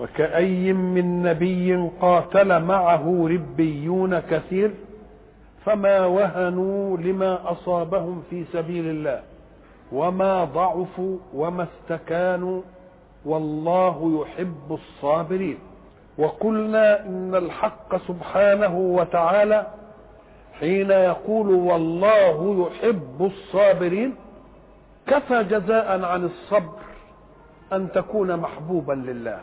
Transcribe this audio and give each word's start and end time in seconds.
وكأي 0.00 0.72
من 0.72 1.22
نبي 1.22 1.90
قاتل 2.00 2.62
معه 2.62 3.28
ربيون 3.30 4.18
كثير 4.20 4.70
فما 5.64 6.06
وهنوا 6.06 6.96
لما 6.96 7.52
أصابهم 7.52 8.22
في 8.30 8.44
سبيل 8.52 8.86
الله 8.86 9.22
وما 9.92 10.44
ضعفوا 10.44 11.18
وما 11.34 11.66
استكانوا 11.72 12.62
والله 13.24 14.22
يحب 14.22 14.70
الصابرين. 14.70 15.58
وقلنا 16.18 17.06
إن 17.06 17.34
الحق 17.34 17.96
سبحانه 17.96 18.76
وتعالى 18.78 19.66
حين 20.60 20.90
يقول 20.90 21.50
والله 21.50 22.66
يحب 22.66 23.30
الصابرين 23.32 24.14
كفى 25.06 25.44
جزاء 25.44 26.04
عن 26.04 26.24
الصبر 26.24 26.78
أن 27.72 27.92
تكون 27.92 28.36
محبوبا 28.36 28.92
لله. 28.92 29.40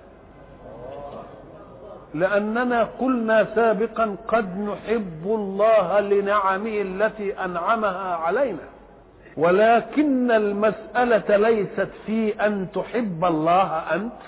لأننا 2.13 2.83
قلنا 2.83 3.47
سابقا 3.55 4.15
قد 4.27 4.59
نحب 4.59 5.25
الله 5.25 5.99
لنعمه 5.99 6.81
التي 6.81 7.34
أنعمها 7.45 8.15
علينا. 8.15 8.63
ولكن 9.37 10.32
المسألة 10.32 11.37
ليست 11.37 11.89
في 12.05 12.45
أن 12.45 12.67
تحب 12.73 13.26
الله 13.26 13.77
أنت 13.77 14.21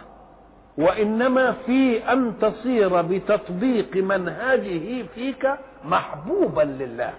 وإنما 0.77 1.51
في 1.51 2.11
أن 2.13 2.33
تصير 2.41 3.01
بتطبيق 3.01 3.95
منهجه 3.95 5.03
فيك 5.15 5.47
محبوبا 5.85 6.61
لله. 6.61 7.13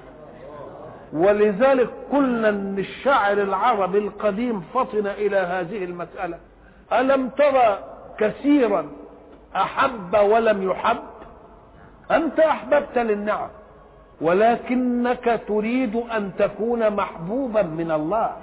ولذلك 1.13 1.91
قلنا 2.13 2.49
أن 2.49 2.79
الشاعر 2.79 3.43
العربي 3.43 3.99
القديم 3.99 4.61
فطن 4.61 5.07
إلى 5.07 5.37
هذه 5.37 5.85
المسألة. 5.85 6.39
ألم 6.93 7.29
ترى 7.29 7.79
كثيرا 8.19 8.87
أحب 9.57 10.17
ولم 10.21 10.71
يحب. 10.71 10.99
أنت 12.11 12.41
أحببت 12.41 12.99
للنعم 12.99 13.49
ولكنك 14.21 15.41
تريد 15.49 15.97
أن 15.97 16.31
تكون 16.39 16.91
محبوبا 16.97 17.63
من 17.63 17.91
الله. 17.91 18.37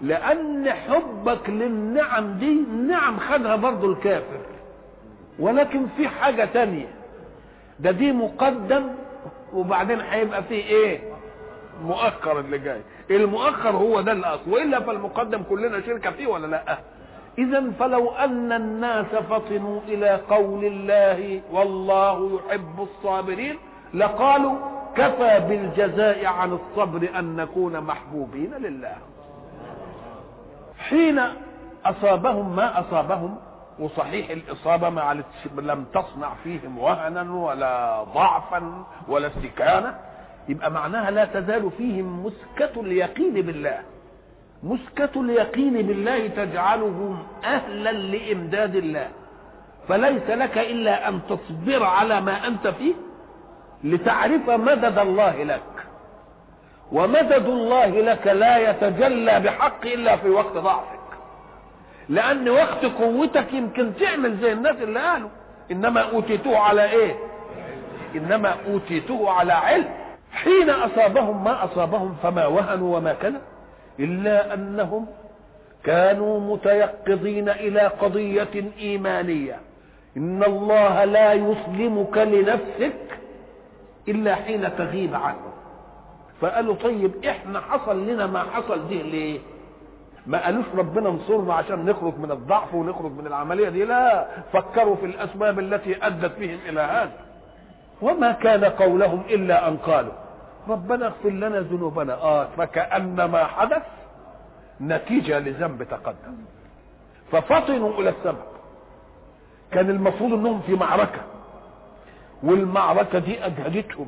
لأن 0.00 0.70
حبك 0.72 1.50
للنعم 1.50 2.32
دي 2.38 2.52
النعم 2.52 3.18
خدها 3.18 3.56
برضو 3.56 3.92
الكافر. 3.92 4.40
ولكن 5.38 5.86
في 5.96 6.08
حاجة 6.08 6.44
تانية. 6.44 6.88
ده 7.80 7.90
دي 7.90 8.12
مقدم 8.12 8.82
وبعدين 9.54 10.00
هيبقى 10.00 10.42
فيه 10.42 10.64
إيه؟ 10.64 11.00
مؤخر 11.84 12.40
اللي 12.40 12.58
جاي. 12.58 12.80
المؤخر 13.10 13.70
هو 13.70 14.00
ده 14.00 14.12
الأصل. 14.12 14.50
وإلا 14.50 14.80
فالمقدم 14.80 15.42
كلنا 15.42 15.80
شركة 15.80 16.10
فيه 16.10 16.26
ولا 16.26 16.46
لأ؟ 16.46 16.78
اذا 17.38 17.70
فلو 17.78 18.10
أن 18.10 18.52
الناس 18.52 19.06
فطنوا 19.06 19.80
إلى 19.88 20.20
قول 20.30 20.64
الله 20.64 21.40
والله 21.52 22.40
يحب 22.46 22.80
الصابرين 22.88 23.58
لقالوا 23.94 24.56
كفى 24.96 25.40
بالجزاء 25.48 26.26
عن 26.26 26.52
الصبر 26.52 27.08
أن 27.18 27.36
نكون 27.36 27.80
محبوبين 27.80 28.54
لله. 28.54 28.96
حين 30.78 31.20
أصابهم 31.84 32.56
ما 32.56 32.80
أصابهم 32.80 33.36
وصحيح 33.78 34.30
الإصابة 34.30 34.88
ما 34.88 35.22
لم 35.56 35.84
تصنع 35.84 36.30
فيهم 36.44 36.78
وهنا 36.78 37.32
ولا 37.34 38.02
ضعفا 38.14 38.84
ولا 39.08 39.26
استكانة 39.26 39.98
يبقى 40.48 40.70
معناها 40.70 41.10
لا 41.10 41.24
تزال 41.24 41.70
فيهم 41.78 42.26
مسكة 42.26 42.80
اليقين 42.80 43.32
بالله. 43.34 43.82
مسكة 44.62 45.20
اليقين 45.20 45.72
بالله 45.72 46.26
تجعلهم 46.26 47.22
أهلا 47.44 47.92
لإمداد 47.92 48.76
الله. 48.76 49.08
فليس 49.88 50.30
لك 50.30 50.58
إلا 50.58 51.08
أن 51.08 51.20
تصبر 51.28 51.84
على 51.84 52.20
ما 52.20 52.46
أنت 52.46 52.68
فيه 52.68 52.94
لتعرف 53.84 54.50
مدد 54.50 54.98
الله 54.98 55.42
لك. 55.42 55.62
ومدد 56.92 57.46
الله 57.46 57.86
لك 58.00 58.26
لا 58.26 58.70
يتجلى 58.70 59.40
بحق 59.40 59.86
إلا 59.86 60.16
في 60.16 60.28
وقت 60.28 60.52
ضعفك. 60.52 60.98
لأن 62.08 62.48
وقت 62.48 62.84
قوتك 62.84 63.52
يمكن 63.52 63.92
تعمل 64.00 64.36
زي 64.36 64.52
الناس 64.52 64.76
اللي 64.76 65.00
قالوا. 65.00 65.30
إنما 65.70 66.00
أوتيتوه 66.00 66.58
على 66.58 66.90
إيه؟ 66.90 67.14
إنما 68.14 68.54
أوتيتوه 68.66 69.30
على 69.30 69.52
علم. 69.52 69.88
حين 70.32 70.70
أصابهم 70.70 71.44
ما 71.44 71.64
أصابهم 71.64 72.16
فما 72.22 72.46
وهنوا 72.46 72.96
وما 72.96 73.12
كذب 73.12 73.40
إلا 74.00 74.54
أنهم 74.54 75.06
كانوا 75.84 76.40
متيقظين 76.40 77.48
إلى 77.48 77.80
قضية 77.80 78.72
إيمانية. 78.78 79.56
إن 80.16 80.42
الله 80.42 81.04
لا 81.04 81.32
يسلمك 81.32 82.18
لنفسك 82.18 83.18
إلا 84.08 84.34
حين 84.34 84.76
تغيب 84.76 85.14
عنه. 85.14 85.52
فقالوا 86.40 86.74
طيب 86.74 87.24
إحنا 87.24 87.60
حصل 87.60 88.06
لنا 88.06 88.26
ما 88.26 88.42
حصل 88.42 88.88
دي 88.88 89.02
ليه؟ 89.02 89.38
ما 90.26 90.44
قالوش 90.44 90.64
ربنا 90.76 91.08
انصرنا 91.08 91.54
عشان 91.54 91.84
نخرج 91.84 92.18
من 92.18 92.30
الضعف 92.30 92.74
ونخرج 92.74 93.12
من 93.12 93.26
العملية 93.26 93.68
دي. 93.68 93.84
لا 93.84 94.26
فكروا 94.52 94.96
في 94.96 95.06
الأسباب 95.06 95.58
التي 95.58 96.06
أدت 96.06 96.38
بهم 96.38 96.58
إلى 96.68 96.80
هذا. 96.80 97.12
وما 98.02 98.32
كان 98.32 98.64
قولهم 98.64 99.22
إلا 99.30 99.68
أن 99.68 99.76
قالوا. 99.76 100.12
ربنا 100.68 101.06
اغفر 101.06 101.28
لنا 101.30 101.60
ذنوبنا. 101.60 102.14
آه 102.14 102.48
فكأن 102.56 103.24
ما 103.24 103.44
حدث 103.44 103.82
نتيجة 104.80 105.38
لذنب 105.38 105.82
تقدم. 105.82 106.36
ففطنوا 107.32 108.00
إلى 108.00 108.08
السبب 108.10 108.38
كان 109.72 109.90
المفروض 109.90 110.32
إنهم 110.32 110.60
في 110.60 110.74
معركة. 110.74 111.20
والمعركة 112.42 113.18
دي 113.18 113.46
أجهدتهم 113.46 114.06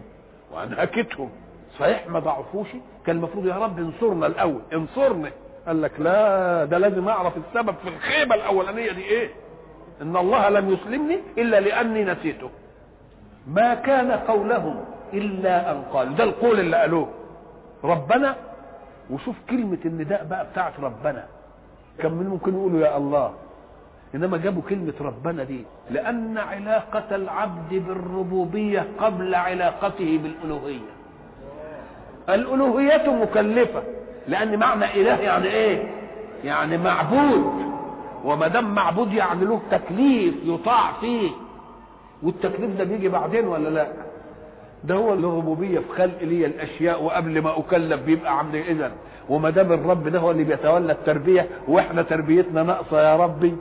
وأنهكتهم. 0.52 1.30
صحيح 1.78 2.06
ما 2.08 2.18
ضعفوش؟ 2.18 2.68
كان 3.06 3.16
المفروض 3.16 3.46
يا 3.46 3.54
رب 3.54 3.78
انصرنا 3.78 4.26
الأول. 4.26 4.60
انصرنا 4.72 5.30
قال 5.66 5.82
لك 5.82 5.92
لا 6.00 6.64
ده 6.64 6.78
لازم 6.78 7.08
أعرف 7.08 7.32
السبب 7.36 7.74
في 7.82 7.88
الخيبة 7.88 8.34
الأولانية 8.34 8.92
دي 8.92 9.04
إيه. 9.04 9.30
إن 10.02 10.16
الله 10.16 10.48
لم 10.48 10.70
يسلمني 10.72 11.18
إلا 11.38 11.60
لأني 11.60 12.04
نسيته. 12.04 12.50
ما 13.46 13.74
كان 13.74 14.12
قولهم. 14.12 14.84
إلا 15.12 15.70
أن 15.72 15.82
قالوا 15.92 16.14
ده 16.14 16.24
القول 16.24 16.60
اللي 16.60 16.76
قالوه. 16.76 17.08
ربنا؟ 17.84 18.34
وشوف 19.10 19.36
كلمة 19.50 19.78
النداء 19.84 20.24
بقى 20.24 20.46
بتاعت 20.52 20.72
ربنا. 20.80 21.24
كان 21.98 22.12
من 22.12 22.26
ممكن 22.26 22.54
يقولوا 22.54 22.80
يا 22.80 22.96
الله. 22.96 23.32
إنما 24.14 24.36
جابوا 24.36 24.62
كلمة 24.68 24.94
ربنا 25.00 25.44
دي. 25.44 25.64
لأن 25.90 26.38
علاقة 26.38 27.16
العبد 27.16 27.74
بالربوبية 27.74 28.86
قبل 29.00 29.34
علاقته 29.34 30.20
بالألوهية. 30.22 30.94
الألوهية 32.28 33.12
مكلفة. 33.12 33.82
لأن 34.28 34.58
معنى 34.58 34.84
إله 34.84 35.20
يعني 35.20 35.46
إيه؟ 35.46 35.90
يعني 36.44 36.78
معبود. 36.78 37.54
وما 38.24 38.48
دام 38.48 38.74
معبود 38.74 39.12
يعني 39.12 39.44
له 39.44 39.60
تكليف 39.70 40.34
يطاع 40.44 40.92
فيه. 41.00 41.30
والتكليف 42.22 42.76
ده 42.78 42.84
بيجي 42.84 43.08
بعدين 43.08 43.46
ولا 43.46 43.68
لا؟ 43.68 43.86
ده 44.84 44.94
هو 44.94 45.12
الربوبيه 45.12 45.78
في 45.78 45.88
خلق 45.96 46.22
لي 46.22 46.46
الأشياء 46.46 47.02
وقبل 47.04 47.42
ما 47.42 47.58
أكلف 47.58 48.00
بيبقى 48.02 48.38
عمل 48.38 48.56
اذا 48.56 48.92
وما 49.28 49.50
دام 49.50 49.72
الرب 49.72 50.08
ده 50.08 50.18
هو 50.18 50.30
اللي 50.30 50.44
بيتولى 50.44 50.92
التربية 50.92 51.48
وإحنا 51.68 52.02
تربيتنا 52.02 52.62
ناقصة 52.62 53.00
يا 53.02 53.16
ربي 53.16 53.54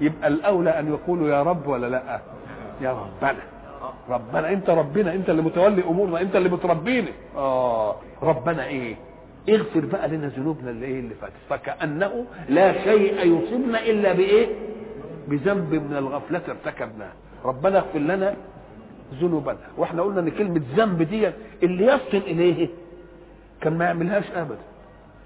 يبقى 0.00 0.28
الأولى 0.28 0.70
أن 0.78 0.88
يقولوا 0.88 1.28
يا 1.28 1.42
رب 1.42 1.66
ولا 1.66 1.86
لأ؟ 1.86 2.20
يا 2.80 2.90
ربنا. 2.92 3.36
ربنا 4.10 4.50
أنت 4.52 4.70
ربنا 4.70 5.14
أنت 5.14 5.30
اللي 5.30 5.42
متولي 5.42 5.82
أمورنا 5.84 6.20
أنت 6.20 6.36
اللي 6.36 6.48
بتربينا 6.48 7.08
آه 7.36 7.94
ربنا 8.22 8.66
إيه؟ 8.66 8.94
اغفر 9.48 9.80
بقى 9.80 10.08
لنا 10.08 10.26
ذنوبنا 10.26 10.70
اللي 10.70 10.86
إيه 10.86 11.00
اللي 11.00 11.14
فاتت. 11.14 11.32
فكأنه 11.50 12.24
لا 12.48 12.84
شيء 12.84 13.14
يصيبنا 13.38 13.80
إلا 13.82 14.12
بإيه؟ 14.12 14.46
بذنب 15.28 15.74
من 15.74 15.96
الغفلة 15.96 16.42
ارتكبناه. 16.48 17.12
ربنا 17.44 17.78
اغفر 17.78 17.98
لنا 17.98 18.34
ذنوبا. 19.20 19.56
وإحنا 19.76 20.02
قلنا 20.02 20.20
إن 20.20 20.30
كلمة 20.30 20.62
ذنب 20.76 21.02
دي 21.02 21.30
اللي 21.62 21.86
يفطن 21.86 22.18
إليه 22.18 22.68
كان 23.60 23.78
ما 23.78 23.84
يعملهاش 23.84 24.24
ابدا. 24.34 24.58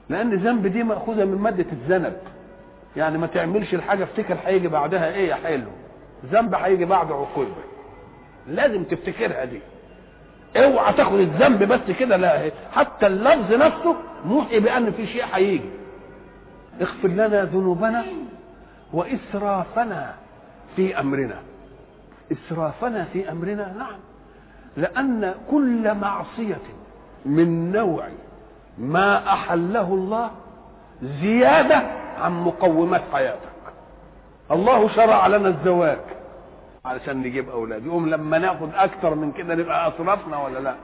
لأن 0.09 0.35
ذنب 0.35 0.67
دي 0.67 0.83
مأخوذة 0.83 1.25
من 1.25 1.39
مادة 1.39 1.67
الذنب. 1.73 2.17
يعني 2.97 3.19
ما 3.19 3.27
تعملش 3.27 3.75
الحاجة 3.75 4.05
افتكر 4.05 4.37
هيجي 4.45 4.69
بعدها 4.69 5.15
إيه 5.15 5.29
يا 5.29 5.35
حلو؟ 5.35 5.71
ذنب 6.33 6.55
هيجي 6.55 6.85
بعد 6.85 7.13
عقوبة. 7.13 7.51
لازم 8.49 8.85
تفتكرها 8.85 9.45
دي. 9.45 9.61
اوعى 10.57 10.93
تاخد 10.93 11.19
الذنب 11.19 11.63
بس 11.63 11.97
كده 11.99 12.17
لا 12.17 12.51
حتى 12.73 13.07
اللفظ 13.07 13.53
نفسه 13.53 13.97
موحي 14.25 14.61
بأن 14.61 14.93
في 14.93 15.07
شيء 15.07 15.25
هيجي. 15.33 15.71
اغفر 16.81 17.09
لنا 17.09 17.45
ذنوبنا 17.45 18.05
وإسرافنا 18.93 20.15
في 20.77 21.01
أمرنا. 21.01 21.39
إسرافنا 22.33 23.05
في 23.13 23.31
أمرنا 23.33 23.73
نعم. 23.79 23.99
لأن 24.77 25.35
كل 25.51 25.95
معصية 25.95 26.59
من 27.27 27.73
نوع 27.73 28.05
ما 28.79 29.33
أحله 29.33 29.95
الله 29.95 30.31
زيادة 31.03 31.83
عن 32.19 32.33
مقومات 32.45 33.03
حياتك. 33.13 33.41
الله 34.51 34.89
شرع 34.89 35.27
لنا 35.27 35.49
الزواج 35.49 35.99
علشان 36.85 37.17
نجيب 37.17 37.49
أولاد. 37.51 37.87
يقوم 37.87 38.09
لما 38.09 38.39
ناخد 38.39 38.69
أكتر 38.75 39.15
من 39.15 39.33
كده 39.33 39.55
نبقى 39.55 39.89
أسرفنا 39.89 40.39
ولا 40.45 40.59
لا؟ 40.59 40.75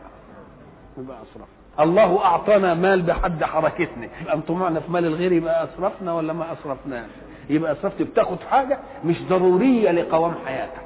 نبقى 0.98 1.16
أسرفنا. 1.22 1.46
الله 1.80 2.24
أعطانا 2.24 2.74
مال 2.74 3.02
بحد 3.02 3.44
حركتنا. 3.44 4.08
يبقى 4.22 4.40
طمعنا 4.40 4.80
في 4.80 4.90
مال 4.92 5.04
الغير 5.06 5.32
يبقى 5.32 5.64
أسرفنا 5.64 6.12
ولا 6.14 6.32
ما 6.32 6.52
أسرفناش؟ 6.52 7.10
يبقى 7.50 7.72
أسرفت. 7.72 8.02
بتاخد 8.02 8.36
حاجة 8.50 8.78
مش 9.04 9.22
ضرورية 9.28 9.90
لقوام 9.90 10.34
حياتك. 10.46 10.82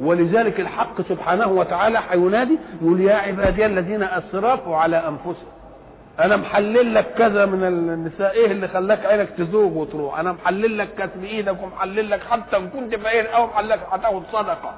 ولذلك 0.00 0.60
الحق 0.60 1.02
سبحانه 1.08 1.46
وتعالى 1.46 2.00
هينادي 2.10 2.58
يقول 2.82 3.00
يا 3.00 3.14
عبادي 3.14 3.66
الذين 3.66 4.02
أسرفوا 4.02 4.76
على 4.76 4.96
انفسهم 4.96 5.52
أنا 6.20 6.36
محلل 6.36 6.94
لك 6.94 7.06
كذا 7.18 7.46
من 7.46 7.64
النساء. 7.64 8.32
إيه 8.32 8.46
اللي 8.46 8.68
خلاك 8.68 9.06
عينك 9.06 9.28
تزوغ 9.38 9.78
وتروح؟ 9.78 10.18
أنا 10.18 10.32
محلل 10.32 10.78
لك 10.78 10.88
كتب 10.98 11.24
إيدك 11.24 11.62
ومحلل 11.62 12.10
لك 12.10 12.20
حتى 12.30 12.56
إن 12.56 12.68
كنت 12.68 12.94
فقير 12.94 13.34
أو 13.34 13.46
محلل 13.46 13.68
لك 13.68 13.80
هتاخد 13.90 14.22
صدقة. 14.32 14.74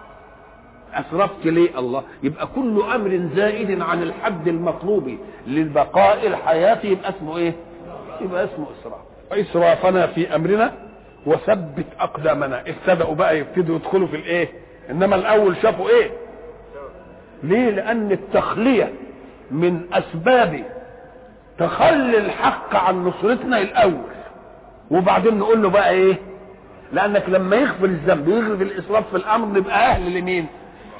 أسرفت 0.94 1.46
ليه 1.46 1.78
الله. 1.78 2.02
يبقى 2.22 2.46
كل 2.46 2.82
أمر 2.94 3.28
زائد 3.36 3.80
عن 3.80 4.02
الحد 4.02 4.48
المطلوب 4.48 5.16
للبقاء 5.46 6.26
الحياة 6.26 6.78
يبقى 6.86 7.10
اسمه 7.10 7.36
إيه؟ 7.36 7.52
يبقى 8.20 8.44
اسمه 8.44 8.66
إسراف. 8.80 9.00
إسرافنا 9.32 10.06
في 10.06 10.34
أمرنا. 10.36 10.72
وثبت 11.26 11.86
أقدامنا. 12.00 12.60
ابتدأوا 12.68 13.14
بقى 13.14 13.38
يبتدوا 13.38 13.76
يدخلوا 13.76 14.06
في 14.06 14.16
الإيه؟ 14.16 14.48
إنما 14.90 15.16
الأول 15.16 15.56
شافوا 15.62 15.88
إيه؟ 15.88 16.10
ليه؟ 17.42 17.70
لأن 17.70 18.12
التخلية 18.12 18.92
من 19.50 19.80
أسباب 19.92 20.64
تخلي 21.58 22.18
الحق 22.18 22.76
عن 22.76 23.04
نصرتنا 23.04 23.58
الأول. 23.58 24.14
وبعدين 24.90 25.38
نقول 25.38 25.62
له 25.62 25.70
بقى 25.70 25.90
إيه؟ 25.90 26.16
لأنك 26.92 27.28
لما 27.28 27.56
يغفر 27.56 27.84
الذنب 27.84 28.28
ويغفر 28.28 28.62
الإسراف 28.62 29.10
في 29.10 29.16
الأمر 29.16 29.58
نبقى 29.58 29.86
أهل 29.90 30.18
لمين؟ 30.18 30.46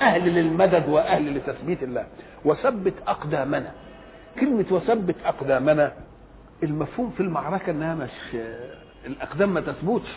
أهل 0.02 0.34
للمدد 0.34 0.88
وأهل 0.88 1.36
لتثبيت 1.36 1.82
الله. 1.82 2.06
وثبت 2.44 2.94
أقدامنا. 3.08 3.70
كلمة 4.40 4.64
وثبت 4.70 5.16
أقدامنا 5.26 5.92
المفهوم 6.62 7.10
في 7.10 7.20
المعركة 7.20 7.70
إنها 7.70 7.94
مش 7.94 8.36
الأقدام 9.06 9.54
ما 9.54 9.60
تثبتش. 9.60 10.08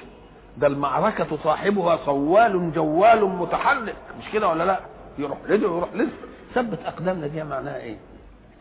ده 0.57 0.67
المعركة 0.67 1.37
صاحبها 1.43 1.97
صوال 2.05 2.71
جوال 2.73 3.25
متحرك. 3.25 3.95
مش 4.19 4.29
كده 4.33 4.47
ولا 4.47 4.63
لا؟ 4.63 4.79
يروح 5.17 5.37
لده 5.49 5.67
ويروح 5.67 5.89
لده 5.93 6.09
ثبت 6.55 6.79
أقدامنا 6.85 7.27
دي 7.27 7.43
معناها 7.43 7.77
إيه؟ 7.77 7.95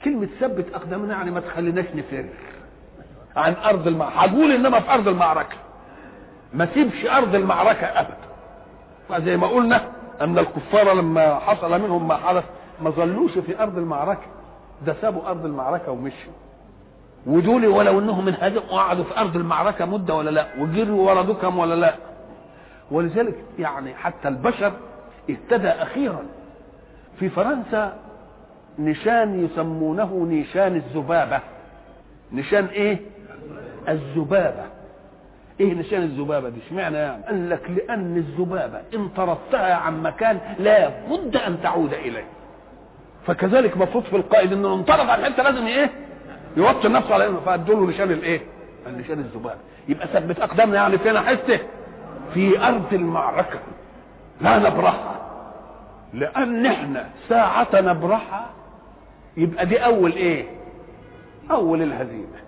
كلمة 0.05 0.29
ثبت 0.41 0.75
أقدامنا 0.75 1.15
يعني 1.15 1.31
ما 1.31 1.41
تخليناش 1.41 1.85
نفر 1.95 2.25
عن 3.37 3.55
أرض 3.65 3.87
المعركة. 3.87 4.19
هقول 4.21 4.53
إنما 4.53 4.81
في 4.81 4.91
أرض 4.91 5.09
المعركة. 5.09 5.57
ما 6.55 6.69
سيبش 6.75 7.07
أرض 7.07 7.35
المعركة 7.35 7.87
أبدا. 7.87 8.17
زي 9.25 9.37
ما 9.37 9.47
قلنا 9.47 9.89
أن 10.21 10.39
الكفار 10.39 10.93
لما 10.93 11.35
حصل 11.39 11.81
منهم 11.83 12.09
ما 12.09 12.17
حدث 12.17 12.45
ما 12.83 12.91
ظلوش 12.91 13.39
في 13.39 13.63
أرض 13.63 13.79
المعركة. 13.79 14.27
ده 14.87 14.95
سابوا 15.03 15.29
أرض 15.29 15.45
المعركة 15.45 15.93
ومشوا. 15.93 16.33
ودول 17.27 17.67
ولو 17.67 17.99
إنهم 17.99 18.29
هذا 18.29 18.59
وقعدوا 18.59 19.05
في 19.05 19.19
أرض 19.21 19.37
المعركة 19.37 19.85
مدة 19.85 20.15
ولا 20.15 20.31
لا؟ 20.31 20.47
وجروا 20.59 21.11
ورا 21.11 21.23
دكم 21.23 21.59
ولا 21.59 21.75
لا؟ 21.75 21.95
ولذلك 22.91 23.35
يعني 23.59 23.95
حتى 23.95 24.29
البشر 24.29 24.73
اهتدى 25.31 25.69
أخيرا. 25.69 26.23
في 27.21 27.29
فرنسا 27.29 27.97
نشان 28.79 29.45
يسمونه 29.45 30.27
نشان 30.31 30.77
الذبابة. 30.77 31.41
نشان 32.33 32.65
إيه؟ 32.67 32.99
الذبابة. 33.89 34.63
إيه 35.61 35.75
نشان 35.75 36.03
الذبابة 36.03 36.49
دي؟ 36.49 36.61
اشمعنى 36.67 36.97
يعني؟ 36.97 37.25
قال 37.25 37.51
لك 37.51 37.71
لأن 37.71 38.17
الذبابة 38.17 38.81
إن 38.95 39.09
طردتها 39.09 39.75
عن 39.75 40.03
مكان 40.03 40.41
لا 40.59 40.89
بد 41.11 41.37
أن 41.37 41.61
تعود 41.63 41.93
إليه. 41.95 42.25
فكذلك 43.27 43.77
مفروض 43.77 44.05
في 44.05 44.17
القائد 44.17 44.53
إنه 44.53 44.75
انطرد 44.75 45.09
عن 45.09 45.25
حتة 45.25 45.43
لازم 45.43 45.67
إيه؟ 45.67 45.91
يوطي 46.57 46.89
نفسه 46.89 47.15
على 47.15 47.27
إنه 47.27 47.41
فادوا 47.41 47.75
له 47.75 47.87
نشان 47.87 48.11
الإيه؟ 48.11 48.41
النشان 48.87 49.19
الذبابة 49.19 49.59
يبقى 49.89 50.07
ثبت 50.07 50.41
أقدامنا 50.41 50.77
يعني 50.77 50.99
فين 50.99 51.21
حتة 51.21 51.59
في 52.35 52.67
أرض 52.69 52.95
المعركة. 52.95 53.59
لا 54.41 54.59
نبرحها. 54.59 55.21
لأن 56.15 56.67
إحنا 56.67 57.07
ساعة 57.29 57.69
نبرحها. 57.75 58.47
يبقى 59.37 59.67
دي 59.67 59.79
أول 59.79 60.13
إيه؟ 60.13 60.45
أول 61.51 61.83
الهزيمة. 61.83 62.39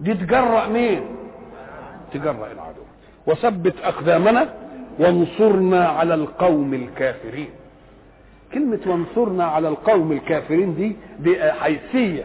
دي 0.00 0.14
تجرأ 0.14 0.66
مين؟ 0.68 1.02
تجرأ 2.12 2.32
العدو. 2.52 2.82
وثبت 3.26 3.74
أقدامنا. 3.84 4.48
وانصرنا 4.98 5.88
على 5.88 6.14
القوم 6.14 6.74
الكافرين. 6.74 7.50
كلمة 8.54 8.80
وانصرنا 8.86 9.44
على 9.44 9.68
القوم 9.68 10.12
الكافرين 10.12 10.74
دي 10.74 10.96
دي 11.18 11.52
حيثية. 11.52 12.24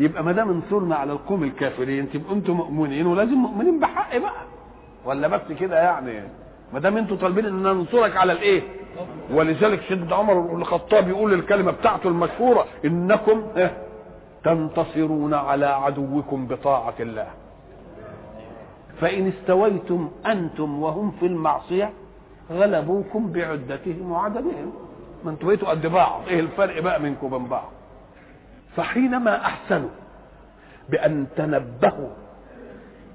يبقى 0.00 0.24
ما 0.24 0.32
دام 0.32 0.48
انصرنا 0.50 0.96
على 0.96 1.12
القوم 1.12 1.42
الكافرين 1.44 2.10
تبقوا 2.10 2.34
أنتم 2.34 2.52
مؤمنين 2.52 3.06
ولازم 3.06 3.34
مؤمنين 3.34 3.80
بحق 3.80 4.16
بقى. 4.16 4.42
ولا 5.04 5.28
بس 5.28 5.52
كده 5.60 5.82
يعني؟ 5.82 6.22
ما 6.72 6.78
دام 6.80 6.96
أنتم 6.96 7.16
طالبين 7.16 7.46
إن 7.46 7.62
ننصرك 7.62 8.16
على 8.16 8.32
الإيه؟ 8.32 8.62
ولذلك 9.32 9.80
سيدنا 9.88 10.16
عمر 10.16 10.40
بن 10.40 10.60
الخطاب 10.60 11.08
يقول 11.08 11.32
الكلمة 11.34 11.70
بتاعته 11.72 12.08
المشهورة 12.08 12.64
إنكم 12.84 13.42
تنتصرون 14.44 15.34
على 15.34 15.66
عدوكم 15.66 16.46
بطاعة 16.46 16.94
الله. 17.00 17.26
فإن 19.00 19.28
استويتم 19.28 20.08
أنتم 20.26 20.82
وهم 20.82 21.10
في 21.20 21.26
المعصية 21.26 21.90
غلبوكم 22.50 23.32
بعدتهم 23.32 24.10
وعددهم 24.12 24.72
ما 25.24 25.30
أنتوا 25.30 25.48
بقيتوا 25.48 25.68
قد 25.68 25.86
بعض. 25.86 26.20
إيه 26.28 26.40
الفرق 26.40 26.80
بقى 26.82 27.00
منكم 27.00 27.26
وبين 27.32 27.46
بعض؟ 27.48 27.68
فحينما 28.76 29.36
أحسنوا 29.36 29.88
بأن 30.88 31.26
تنبهوا 31.36 32.10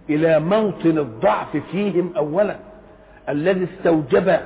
إلى 0.10 0.40
موطن 0.40 0.98
الضعف 0.98 1.58
فيهم 1.58 2.14
اولا 2.18 2.56
الذي 3.30 3.64
استوجب 3.74 4.40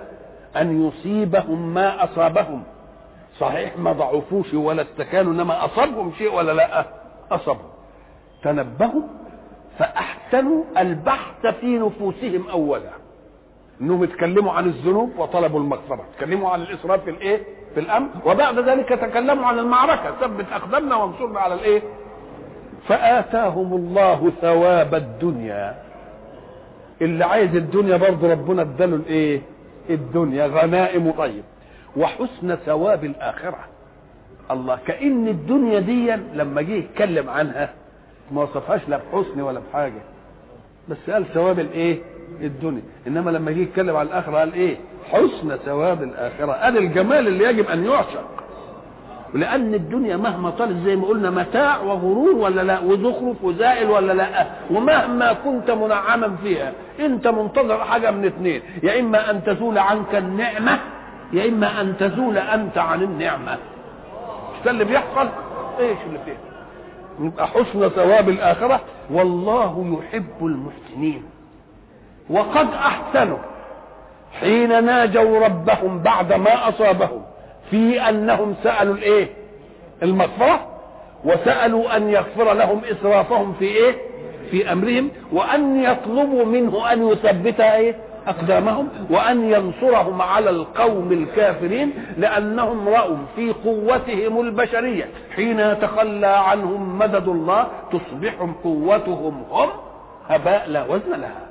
أن 0.58 0.88
يصيبهم 0.88 1.74
ما 1.74 2.04
أصابهم. 2.04 2.64
صحيح 3.40 3.78
ما 3.78 3.92
ضعفوش 3.92 4.54
ولا 4.54 4.82
استكانوا 4.82 5.34
إنما 5.34 5.66
أصابهم 5.66 6.12
شيء 6.18 6.34
ولا 6.34 6.52
لا 6.52 6.86
أصابهم. 7.32 7.70
تنبهوا 8.44 9.02
فأحسنوا 9.80 10.64
البحث 10.78 11.48
في 11.62 11.80
نفوسهم 11.80 12.50
اولا. 12.50 12.90
إنهم 13.82 14.04
يتكلموا 14.04 14.52
عن 14.52 14.66
الذنوب 14.66 15.12
وطلبوا 15.18 15.60
المغفرة 15.60 16.06
يتكلموا 16.14 16.50
عن 16.50 16.62
الإسراف 16.62 17.04
في 17.04 17.10
الإيه؟ 17.10 17.44
في 17.74 17.80
الامر 17.80 18.08
وبعد 18.26 18.60
ذلك 18.60 18.90
تكلموا 18.90 19.46
عن 19.46 19.60
المعركة. 19.60 20.12
ثبت 20.22 20.46
اقدامنا 20.52 20.96
وانصرنا 20.96 21.40
على 21.40 21.54
الإيه؟ 21.54 21.82
فآتاهم 22.88 23.74
الله 23.74 24.32
ثواب 24.42 24.96
الدنيا. 24.96 25.76
اللي 27.02 27.26
عايز 27.26 27.56
الدنيا 27.56 27.98
برضه 27.98 28.32
ربنا 28.32 28.62
اداله 28.62 28.96
الإيه؟ 28.96 29.42
الدنيا. 29.90 30.48
غنائم 30.48 31.12
طيب. 31.12 31.44
وحسن 31.98 32.56
ثواب 32.56 33.06
الآخرة. 33.06 33.60
الله 34.52 34.80
كأن 34.88 35.28
الدنيا 35.28 35.80
دي 35.80 36.12
لما 36.34 36.62
جه 36.62 36.72
يتكلم 36.74 37.30
عنها 37.30 37.74
ما 38.32 38.42
وصفهاش 38.44 38.82
لا 38.88 38.98
بحسن 39.14 39.42
ولا 39.42 39.62
بحاجة. 39.70 40.02
بس 40.90 40.98
قال 41.10 41.26
ثواب 41.34 41.60
الإيه؟ 41.60 42.00
الدنيا. 42.42 42.82
إنما 43.08 43.32
لما 43.32 43.52
جه 43.52 43.60
يتكلم 43.60 43.96
عن 43.96 44.06
الآخرة 44.06 44.38
قال 44.38 44.54
إيه؟ 44.54 44.78
حسن 45.12 45.58
ثواب 45.66 46.04
الآخرة. 46.04 46.52
قال 46.52 46.78
الجمال 46.78 47.28
اللي 47.28 47.44
يجب 47.44 47.66
أن 47.70 47.86
يعشق. 47.86 48.26
لأن 49.34 49.74
الدنيا 49.74 50.18
مهما 50.18 50.50
طالت 50.50 50.86
زي 50.86 50.96
ما 50.96 51.08
قلنا 51.08 51.30
متاع 51.30 51.78
وغرور 51.82 52.36
ولا 52.36 52.62
لا؟ 52.62 52.80
وزخرف 52.80 53.44
وزائل 53.44 53.90
ولا 53.90 54.14
لا؟ 54.14 54.48
ومهما 54.72 55.34
كنت 55.34 55.72
منعما 55.72 56.36
فيها. 56.44 56.74
أنت 57.00 57.28
منتظر 57.28 57.78
حاجة 57.84 58.12
من 58.12 58.26
اثنين 58.26 58.62
يا 58.84 59.00
إما 59.00 59.32
أن 59.32 59.44
تزول 59.44 59.78
عنك 59.78 60.16
النعمة 60.16 60.80
يا 61.34 61.50
إما 61.50 61.82
أن 61.82 61.98
تزول 61.98 62.38
أنت 62.38 62.78
عن 62.78 63.04
النعمة. 63.04 63.58
مش 64.62 64.68
اللي 64.70 64.84
بيحصل؟ 64.86 65.30
إيش 65.80 65.98
اللي 66.08 66.20
فيه؟ 66.26 66.38
يبقى 67.26 67.48
حسن 67.48 67.90
ثواب 67.90 68.30
الآخرة. 68.30 68.80
والله 69.12 70.00
يحب 70.00 70.46
المحسنين. 70.46 71.24
وقد 72.30 72.68
أحسنوا 72.74 73.38
حين 74.40 74.84
ناجوا 74.86 75.40
ربهم 75.46 76.00
بعد 76.00 76.34
ما 76.34 76.70
أصابهم 76.70 77.22
في 77.72 78.02
أنهم 78.10 78.56
سألوا 78.64 78.94
الإيه؟ 78.94 79.28
المغفرة 80.04 80.60
وسألوا 81.26 81.98
أن 81.98 82.10
يغفر 82.10 82.54
لهم 82.54 82.82
إسرافهم 82.92 83.54
في 83.54 83.66
إيه؟ 83.66 83.96
في 84.52 84.72
أمرهم 84.72 85.10
وأن 85.32 85.84
يطلبوا 85.84 86.46
منه 86.46 86.94
أن 86.94 87.08
يثبت 87.08 87.60
إيه؟ 87.60 87.96
أقدامهم 88.28 88.88
وأن 89.10 89.52
ينصرهم 89.52 90.22
على 90.22 90.50
القوم 90.50 91.12
الكافرين 91.12 91.94
لأنهم 92.18 92.90
رأوا 92.90 93.18
في 93.36 93.54
قوتهم 93.54 94.40
البشرية. 94.42 95.10
حين 95.36 95.60
يتخلى 95.60 96.28
عنهم 96.28 96.98
مدد 97.00 97.28
الله 97.28 97.68
تصبح 97.92 98.34
قوتهم 98.64 99.44
هم 99.52 99.70
هباء 100.30 100.70
لا 100.70 100.84
وزن 100.84 101.12
لها. 101.12 101.49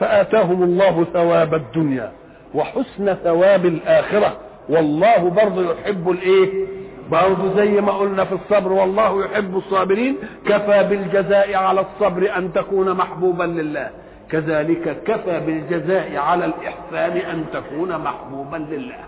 فآتاهم 0.00 0.62
الله 0.62 1.04
ثواب 1.12 1.54
الدنيا 1.54 2.12
وحسن 2.54 3.14
ثواب 3.14 3.66
الآخرة. 3.66 4.36
والله 4.68 5.30
برضه 5.30 5.72
يحب 5.72 6.10
الإيه؟ 6.10 6.66
برضه 7.10 7.56
زي 7.56 7.80
ما 7.80 7.92
قلنا 7.92 8.24
في 8.24 8.32
الصبر 8.34 8.72
والله 8.72 9.24
يحب 9.24 9.56
الصابرين. 9.56 10.16
كفى 10.46 10.84
بالجزاء 10.84 11.54
على 11.54 11.80
الصبر 11.80 12.36
أن 12.36 12.52
تكون 12.52 12.94
محبوبا 12.94 13.44
لله. 13.44 13.90
كذلك 14.30 15.02
كفى 15.02 15.40
بالجزاء 15.40 16.16
على 16.16 16.44
الإحسان 16.44 17.16
أن 17.16 17.44
تكون 17.52 17.98
محبوبا 17.98 18.56
لله. 18.56 19.04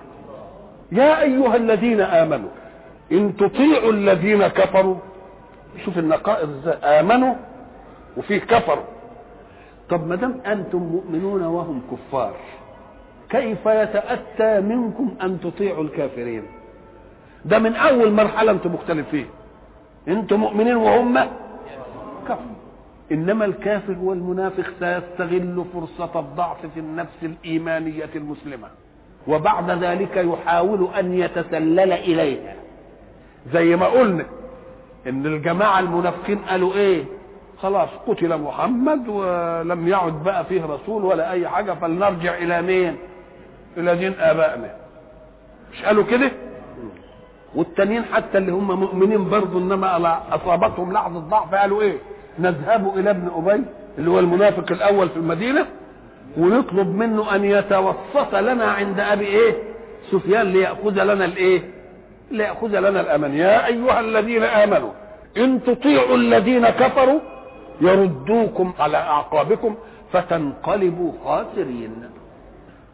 يا 0.93 1.23
أيها 1.23 1.57
الذين 1.57 2.01
آمنوا 2.01 2.51
إن 3.13 3.37
تطيعوا 3.37 3.93
الذين 3.93 4.47
كفروا 4.47 4.97
شوف 5.85 5.99
النقائص 5.99 6.49
إزاي 6.49 7.01
آمنوا 7.01 7.35
وفيه 8.17 8.39
كفروا. 8.39 8.85
طب 9.93 10.07
ما 10.07 10.17
دام 10.17 10.41
أنتم 10.47 10.79
مؤمنون 10.79 11.43
وهم 11.43 11.83
كفار 11.93 12.35
كيف 13.31 13.67
يتأتى 13.67 14.61
منكم 14.61 15.15
أن 15.23 15.41
تطيعوا 15.41 15.85
الكافرين؟ 15.85 16.43
ده 17.45 17.59
من 17.59 17.75
أول 17.77 18.13
مرحلة 18.13 18.51
أنتم 18.53 18.75
مختلفين 18.75 19.27
أنتم 20.09 20.41
مؤمنين 20.41 20.77
وهم 20.77 21.19
كفر. 22.29 22.39
إنما 23.13 23.45
الكافر 23.45 23.97
والمنافق 24.03 24.65
سيستغل 24.81 25.65
فرصة 25.75 26.21
الضعف 26.21 26.67
في 26.75 26.81
النفس 26.81 27.19
الإيمانية 27.23 28.11
المسلمة 28.17 28.69
وبعد 29.29 29.71
ذلك 29.71 30.17
يحاول 30.17 30.89
أن 30.99 31.15
يتسلل 31.15 31.93
إليها. 31.93 32.55
زي 33.53 33.77
ما 33.77 33.87
قلنا 33.87 34.25
إن 35.07 35.27
الجماعة 35.27 35.81
المنافقين 35.81 36.39
قالوا 36.39 36.75
إيه؟ 36.75 37.05
خلاص 37.63 37.89
قتل 38.07 38.39
محمد 38.39 39.09
ولم 39.09 39.89
يعد 39.89 40.23
بقى 40.25 40.45
فيه 40.45 40.65
رسول 40.65 41.05
ولا 41.05 41.31
أي 41.33 41.49
حاجة 41.49 41.73
فلنرجع 41.73 42.35
إلى 42.35 42.63
مين؟ 42.63 42.97
إلى 43.77 43.97
دين 43.97 44.15
آبائنا. 44.21 44.71
مش 45.73 45.83
قالوا 45.85 46.05
كده؟ 46.05 46.31
والتانيين 47.55 48.05
حتى 48.05 48.39
اللي 48.39 48.53
هم 48.53 48.81
مؤمنين 48.81 49.29
برضه 49.31 49.59
إنما 49.59 49.97
أصابتهم 50.33 50.93
لحظة 50.93 51.19
ضعف 51.21 51.55
قالوا 51.55 51.83
إيه؟ 51.83 51.97
نذهب 52.39 52.99
إلى 52.99 53.11
ابن 53.11 53.31
أبي 53.37 53.65
اللي 53.99 54.11
هو 54.11 54.19
المنافق 54.19 54.73
الأول 54.73 55.09
في 55.09 55.17
المدينة 55.17 55.67
ونطلب 56.39 56.97
منه 56.97 57.35
أن 57.35 57.45
يتوسط 57.45 58.35
لنا 58.35 58.65
عند 58.65 59.01
أبي 59.01 59.27
إيه؟ 59.27 59.55
سفيان 60.13 60.47
ليأخذ 60.53 61.03
لنا 61.05 61.25
الإيه؟ 61.25 61.63
ليأخذ 62.31 62.79
لنا 62.79 63.01
الامان 63.01 63.35
يا 63.35 63.67
أيها 63.67 64.01
الذين 64.01 64.43
آمنوا 64.43 64.91
إن 65.37 65.63
تطيعوا 65.65 66.17
الذين 66.17 66.69
كفروا 66.69 67.21
يردوكم 67.81 68.73
على 68.79 68.97
أعقابكم 68.97 69.75
فتنقلبوا 70.13 71.13
خاسرين. 71.25 71.95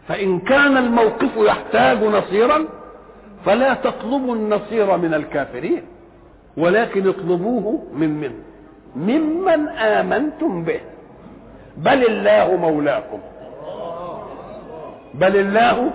فإن 0.09 0.41
كان 0.41 0.77
الموقف 0.77 1.37
يحتاج 1.37 2.05
نصيرا 2.05 2.65
فلا 3.47 3.75
تطلبوا 3.75 4.35
النصير 4.35 4.97
من 4.97 5.15
الكافرين 5.15 5.83
ولكن 6.57 7.09
اطلبوه 7.09 7.83
من 7.93 8.21
من؟ 8.21 8.33
ممن 8.97 9.69
آمنتم 9.69 10.65
به. 10.65 10.81
بل 11.77 12.07
الله 12.07 12.57
مولاكم. 12.57 13.19
بل 15.15 15.37
الله 15.37 15.91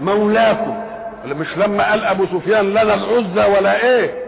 مولاكم. 0.00 0.84
مش 1.26 1.58
لما 1.58 1.90
قال 1.90 2.04
أبو 2.04 2.26
سفيان 2.26 2.70
لنا 2.70 2.94
العزى 2.94 3.58
ولا 3.58 3.84
إيه؟ 3.84 4.27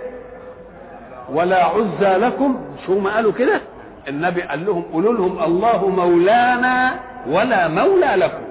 ولا 1.32 1.64
عزى 1.64 2.16
لكم. 2.16 2.60
شو 2.86 2.98
ما 2.98 3.14
قالوا 3.14 3.32
كده؟ 3.32 3.60
النبي 4.08 4.42
قال 4.42 4.66
لهم 4.66 4.82
قولوا 4.92 5.12
لهم 5.12 5.42
الله 5.44 5.88
مولانا 5.88 6.94
ولا 7.28 7.68
مولى 7.68 8.06
لكم. 8.16 8.44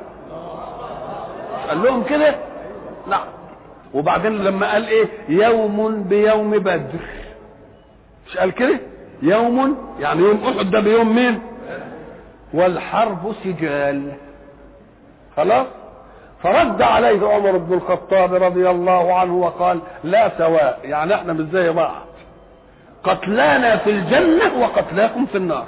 قال 1.69 1.83
لهم 1.83 2.03
كده؟ 2.03 2.36
لا 3.07 3.19
وبعدين 3.93 4.43
لما 4.43 4.71
قال 4.71 4.88
إيه؟ 4.88 5.05
يوم 5.29 6.03
بيوم 6.03 6.51
بدر. 6.51 7.00
مش 8.27 8.38
قال 8.38 8.51
كده؟ 8.51 8.79
يوم 9.21 9.77
يعني 10.00 10.21
يوم 10.21 10.43
أحد 10.43 10.71
ده 10.71 10.79
بيوم 10.79 11.15
مين؟ 11.15 11.41
والحرب 12.53 13.33
سجال. 13.43 14.12
خلاص؟ 15.38 15.67
فرد 16.43 16.81
عليه 16.81 17.27
عمر 17.27 17.57
بن 17.57 17.74
الخطاب 17.74 18.33
رضي 18.33 18.69
الله 18.69 19.19
عنه 19.19 19.36
وقال 19.36 19.79
لا 20.03 20.38
سواء. 20.38 20.79
يعني 20.83 21.15
إحنا 21.15 21.33
مش 21.33 21.45
زي 21.51 21.69
بعض. 21.69 22.08
قتلانا 23.03 23.77
في 23.77 23.89
الجنة 23.89 24.60
وقتلاكم 24.62 25.25
في 25.25 25.38
النار. 25.38 25.68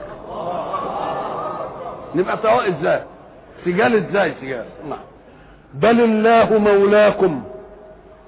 نبقى 2.16 2.38
سواء 2.44 2.70
إزاي؟ 2.70 3.02
سجال 3.66 3.96
إزاي 3.96 4.34
سجال؟ 4.42 4.66
نعم. 4.90 5.00
بل 5.74 6.02
الله 6.02 6.58
مولاكم 6.58 7.44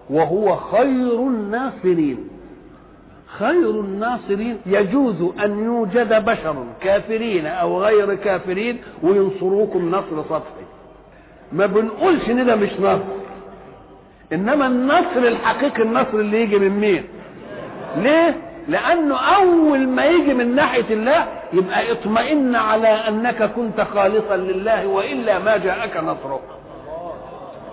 وهو 0.10 0.56
خير 0.56 1.28
الناصرين. 1.28 2.28
خير 3.40 3.70
الناصرين 3.70 4.58
يجوز 4.66 5.16
أن 5.44 5.64
يوجد 5.66 6.26
بشر 6.26 6.56
كافرين 6.82 7.46
أو 7.46 7.84
غير 7.84 8.16
كافرين 8.16 8.78
وينصروكم 9.04 9.90
نصر 9.92 10.24
سطحي 10.30 10.66
ما 11.52 11.66
بنقولش 11.66 12.30
إن 12.30 12.46
ده 12.46 12.56
مش 12.56 12.70
نصر. 12.80 13.00
إنما 14.34 14.68
النصر 14.68 15.18
الحقيقي 15.28 15.84
النصر 15.84 16.14
اللي 16.18 16.42
يجي 16.42 16.60
من 16.60 16.70
مين؟ 16.80 17.04
ليه؟ 17.98 18.36
لأنه 18.68 19.18
أول 19.20 19.88
ما 19.88 20.06
يجي 20.06 20.34
من 20.34 20.56
ناحية 20.56 20.94
الله 20.94 21.28
يبقى 21.54 21.92
اطمئن 21.92 22.56
على 22.56 22.88
أنك 22.88 23.44
كنت 23.44 23.82
خالصا 23.82 24.36
لله 24.38 24.88
وإلا 24.88 25.40
ما 25.40 25.58
جاءك 25.58 25.98
نصرك 25.98 26.42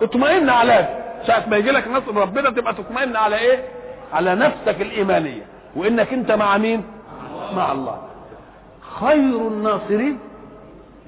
اطمئن 0.03 0.51
على 0.51 0.89
ساعة 1.27 1.45
ما 1.49 1.57
يجي 1.57 1.71
لك 1.71 1.89
نصر 1.89 2.17
ربنا 2.17 2.51
تبقى 2.51 2.75
تطمئن 2.75 3.17
على 3.17 3.39
إيه؟ 3.39 3.65
على 4.13 4.35
نفسك 4.35 4.81
الإيمانية. 4.81 5.43
وإنك 5.77 6.13
أنت 6.13 6.33
مع 6.33 6.59
مين؟ 6.59 6.83
مع 7.57 7.73
الله. 7.73 8.03
خير 9.01 9.49
الناصرين 9.49 10.19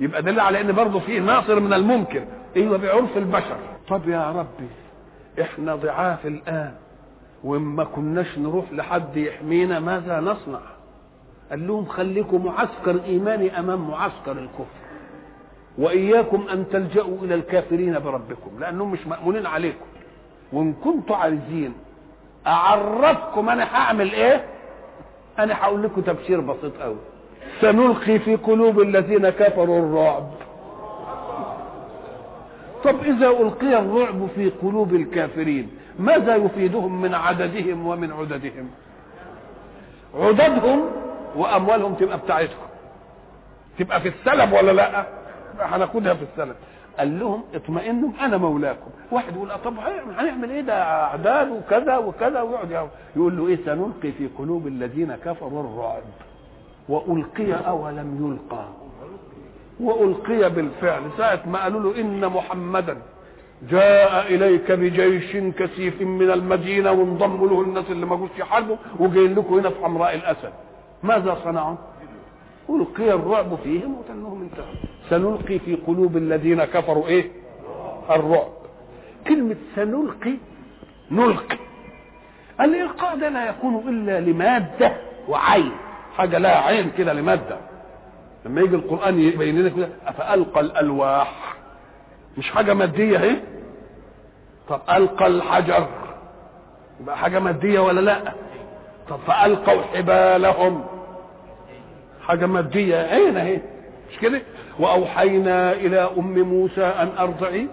يبقى 0.00 0.22
دل 0.22 0.40
على 0.40 0.60
إن 0.60 0.72
برضه 0.72 0.98
في 1.00 1.20
ناصر 1.20 1.60
من 1.60 1.72
الممكن 1.72 2.24
أيوه 2.56 2.78
بعرف 2.78 3.16
البشر. 3.16 3.56
طب 3.88 4.08
يا 4.08 4.30
ربي 4.30 4.68
إحنا 5.40 5.74
ضعاف 5.74 6.26
الآن. 6.26 6.72
وما 7.44 7.84
كناش 7.84 8.38
نروح 8.38 8.72
لحد 8.72 9.16
يحمينا 9.16 9.80
ماذا 9.80 10.20
نصنع؟ 10.20 10.60
قال 11.50 11.66
لهم 11.66 11.84
خليكم 11.86 12.46
معسكر 12.46 13.04
إيماني 13.04 13.58
أمام 13.58 13.88
معسكر 13.90 14.32
الكفر 14.32 14.82
وإياكم 15.78 16.44
أن 16.52 16.64
تلجأوا 16.72 17.16
إلى 17.22 17.34
الكافرين 17.34 17.98
بربكم 17.98 18.50
لأنهم 18.60 18.90
مش 18.92 19.06
مأمونين 19.06 19.46
عليكم. 19.46 19.84
وإن 20.52 20.72
كنتوا 20.72 21.16
عايزين 21.16 21.72
أعرفكم 22.46 23.48
أنا 23.48 23.64
هعمل 23.76 24.12
إيه؟ 24.12 24.44
أنا 25.38 25.54
هقول 25.54 25.82
لكم 25.82 26.00
تبشير 26.00 26.40
بسيط 26.40 26.76
قوي 26.80 26.96
سنلقي 27.60 28.18
في 28.18 28.36
قلوب 28.36 28.80
الذين 28.80 29.28
كفروا 29.30 29.78
الرعب. 29.78 30.30
طب 32.84 33.00
إذا 33.04 33.26
ألقي 33.28 33.78
الرعب 33.78 34.26
في 34.34 34.50
قلوب 34.50 34.94
الكافرين 34.94 35.70
ماذا 35.98 36.36
يفيدهم 36.36 37.02
من 37.02 37.14
عددهم 37.14 37.86
ومن 37.86 38.12
عددهم؟ 38.12 38.70
عددهم 40.14 40.84
وأموالهم 41.36 41.94
تبقى 41.94 42.18
بتاعتهم 42.18 42.66
تبقى 43.78 44.00
في 44.00 44.08
السلب 44.08 44.52
ولا 44.52 44.72
لا؟ 44.72 45.04
هناخدها 45.60 46.14
في 46.14 46.22
السلب 46.32 46.54
قال 46.98 47.20
لهم 47.20 47.42
اطمئنوا 47.54 48.10
أنا 48.20 48.36
مولاكم. 48.36 48.90
واحد 49.10 49.36
يقول 49.36 49.48
طب 49.64 49.74
هنعمل 50.18 50.50
إيه؟ 50.50 50.60
ده 50.60 50.82
أعداد 50.82 51.48
وكذا 51.50 51.96
وكذا. 51.96 52.40
ويقعد 52.42 52.88
يقول 53.16 53.36
له 53.36 53.46
إيه؟ 53.48 53.58
سنلقي 53.64 54.12
في 54.12 54.28
قلوب 54.38 54.66
الذين 54.66 55.16
كفروا 55.24 55.60
الرعب. 55.60 56.02
وألقي 56.88 57.52
أولم 57.52 58.38
يلقى. 58.50 58.64
وألقي 59.80 60.50
بالفعل. 60.50 61.02
ساعة 61.18 61.40
ما 61.46 61.62
قالوا 61.62 61.92
له 61.92 62.00
إن 62.00 62.26
محمدا. 62.28 62.96
جاء 63.70 64.34
إليك 64.34 64.72
بجيش 64.72 65.36
كثيف 65.36 66.02
من 66.02 66.30
المدينة 66.30 66.92
وانضموا 66.92 67.48
له 67.48 67.60
الناس 67.60 67.84
اللي 67.90 68.06
ما 68.06 68.16
جوش 68.16 68.30
يحاربوا 68.38 68.76
وجايين 68.98 69.34
لكم 69.34 69.54
هنا 69.54 69.70
في 69.70 69.84
حمراء 69.84 70.14
الأسد. 70.14 70.52
ماذا 71.02 71.38
صنعوا؟ 71.44 71.76
ألقي 72.70 73.12
الرعب 73.14 73.58
فيهم 73.64 73.98
وتنهم 73.98 74.42
انتهوا. 74.42 74.74
سنلقي 75.10 75.58
في 75.58 75.74
قلوب 75.86 76.16
الذين 76.16 76.64
كفروا 76.64 77.06
إيه؟ 77.06 77.30
الرعب. 78.10 78.48
كلمة 79.26 79.56
سنلقي 79.76 80.34
نلقي. 81.10 81.58
الإلقاء 82.60 83.16
ده 83.16 83.28
لا 83.28 83.48
يكون 83.48 83.88
إلا 83.88 84.20
لمادة 84.20 84.92
وعين. 85.28 85.72
حاجة 86.16 86.38
لها 86.38 86.56
عين 86.56 86.90
كده 86.98 87.12
لمادة. 87.12 87.56
لما 88.46 88.60
يجي 88.60 88.76
القرآن 88.76 89.20
يبين 89.20 89.58
لنا 89.58 89.68
كده 89.68 89.88
فألقى 90.18 90.60
الألواح؟ 90.60 91.56
مش 92.38 92.50
حاجة 92.50 92.74
مادية 92.74 93.18
اهي 93.18 93.36
طب 94.72 94.80
ألقى 94.90 95.26
الحجر. 95.26 95.88
يبقى 97.00 97.18
حاجة 97.18 97.38
مادية 97.38 97.80
ولا 97.80 98.00
لأ؟ 98.00 98.32
طب 99.08 99.18
فألقوا 99.26 99.82
حبالهم. 99.94 100.84
حاجة 102.26 102.46
مادية. 102.46 102.96
عين 102.96 103.36
اهي 103.36 103.60
مش 104.10 104.18
كده؟ 104.18 104.42
وأوحينا 104.78 105.72
إلى 105.72 106.10
أم 106.18 106.38
موسى 106.38 106.84
أن 106.84 107.10
أرضعيه 107.18 107.66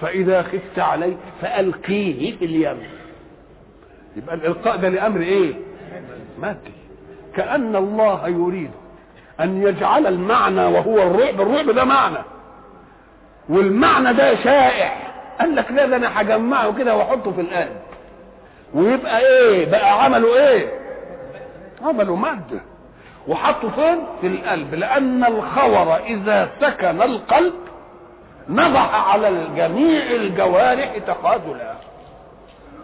فإذا 0.00 0.42
خفت 0.42 0.78
عليه 0.78 1.16
فألقيه 1.42 2.36
في 2.38 2.44
اليم. 2.44 2.78
يبقى 4.16 4.34
الإلقاء 4.34 4.76
ده 4.76 4.88
لأمر 4.88 5.20
إيه؟ 5.20 5.54
مادي. 6.38 6.72
كأن 7.36 7.76
الله 7.76 8.28
يريد 8.28 8.70
أن 9.40 9.62
يجعل 9.62 10.06
المعنى 10.06 10.64
وهو 10.64 11.02
الرعب. 11.02 11.40
الرعب 11.40 11.70
ده 11.70 11.84
معنى. 11.84 12.18
والمعنى 13.48 14.12
ده 14.12 14.34
شائع. 14.44 15.13
قال 15.40 15.56
لك 15.56 15.70
لا 15.70 15.86
ده 15.86 15.96
أنا 15.96 16.20
هجمعه 16.20 16.74
كده 16.78 16.96
وأحطه 16.96 17.30
في 17.32 17.40
القلب. 17.40 17.76
ويبقى 18.74 19.20
إيه؟ 19.20 19.70
بقى 19.70 20.04
عمله 20.04 20.48
إيه؟ 20.48 20.68
عمله 21.82 22.16
مادة 22.16 22.60
وحطه 23.28 23.68
فين؟ 23.70 23.98
في 24.20 24.26
القلب. 24.26 24.74
لأن 24.74 25.24
الخور 25.24 25.96
إذا 25.96 26.50
سكن 26.60 27.02
القلب 27.02 27.54
نضح 28.48 29.08
على 29.10 29.46
جميع 29.56 30.10
الجوارح 30.10 30.98
تخاذلا 31.06 31.74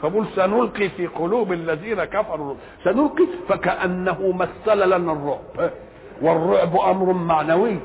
فقل 0.02 0.26
سنلقي 0.36 0.88
في 0.88 1.06
قلوب 1.06 1.52
الذين 1.52 2.04
كفروا. 2.04 2.54
سنلقي 2.84 3.26
فكأنه 3.48 4.32
مثل 4.38 4.78
لنا 4.86 5.12
الرعب. 5.12 5.70
والرعب 6.22 6.76
أمر 6.76 7.12
معنوي. 7.12 7.76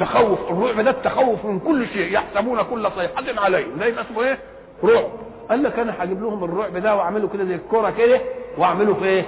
تخوف 0.00 0.38
الرعب 0.50 0.80
ده 0.80 0.90
التخوف 0.90 1.44
من 1.44 1.58
كل 1.60 1.86
شيء 1.88 2.12
يحسبون 2.12 2.62
كل 2.62 2.90
صيحة 2.96 3.40
عليهم 3.44 3.78
ده 3.78 3.86
يبقى 3.86 4.04
اسمه 4.04 4.22
إيه؟ 4.22 4.38
رعب. 4.84 5.08
قال 5.50 5.62
لك 5.62 5.78
أنا 5.78 5.94
هجيب 5.98 6.22
لهم 6.22 6.44
الرعب 6.44 6.76
ده 6.76 6.96
وأعمله 6.96 7.28
كده 7.28 7.44
زي 7.44 7.54
الكرة 7.54 7.90
كده 7.90 8.20
وأعمله 8.58 8.94
في 8.94 9.04
إيه؟ 9.04 9.24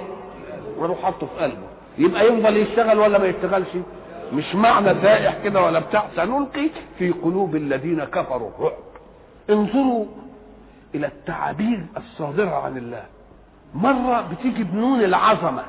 وأروح 0.77 1.01
حاطه 1.01 1.27
في 1.27 1.43
قلبه. 1.43 1.67
يبقى 1.97 2.25
يفضل 2.27 2.57
يشتغل 2.57 2.99
ولا 2.99 3.17
ما 3.17 3.25
يشتغلش؟ 3.25 3.67
مش 4.33 4.55
معنى 4.55 5.01
سائح 5.01 5.37
كده 5.43 5.61
ولا 5.61 5.79
بتاع. 5.79 6.05
سنلقي 6.15 6.69
في 6.97 7.09
قلوب 7.11 7.55
الذين 7.55 8.03
كفروا 8.03 8.49
الرعب 8.57 8.73
انظروا 9.49 10.05
إلى 10.95 11.07
التعابير 11.07 11.85
الصادرة 11.97 12.55
عن 12.65 12.77
الله. 12.77 13.03
مرة 13.75 14.27
بتيجي 14.31 14.63
بنون 14.63 15.03
العظمة. 15.03 15.63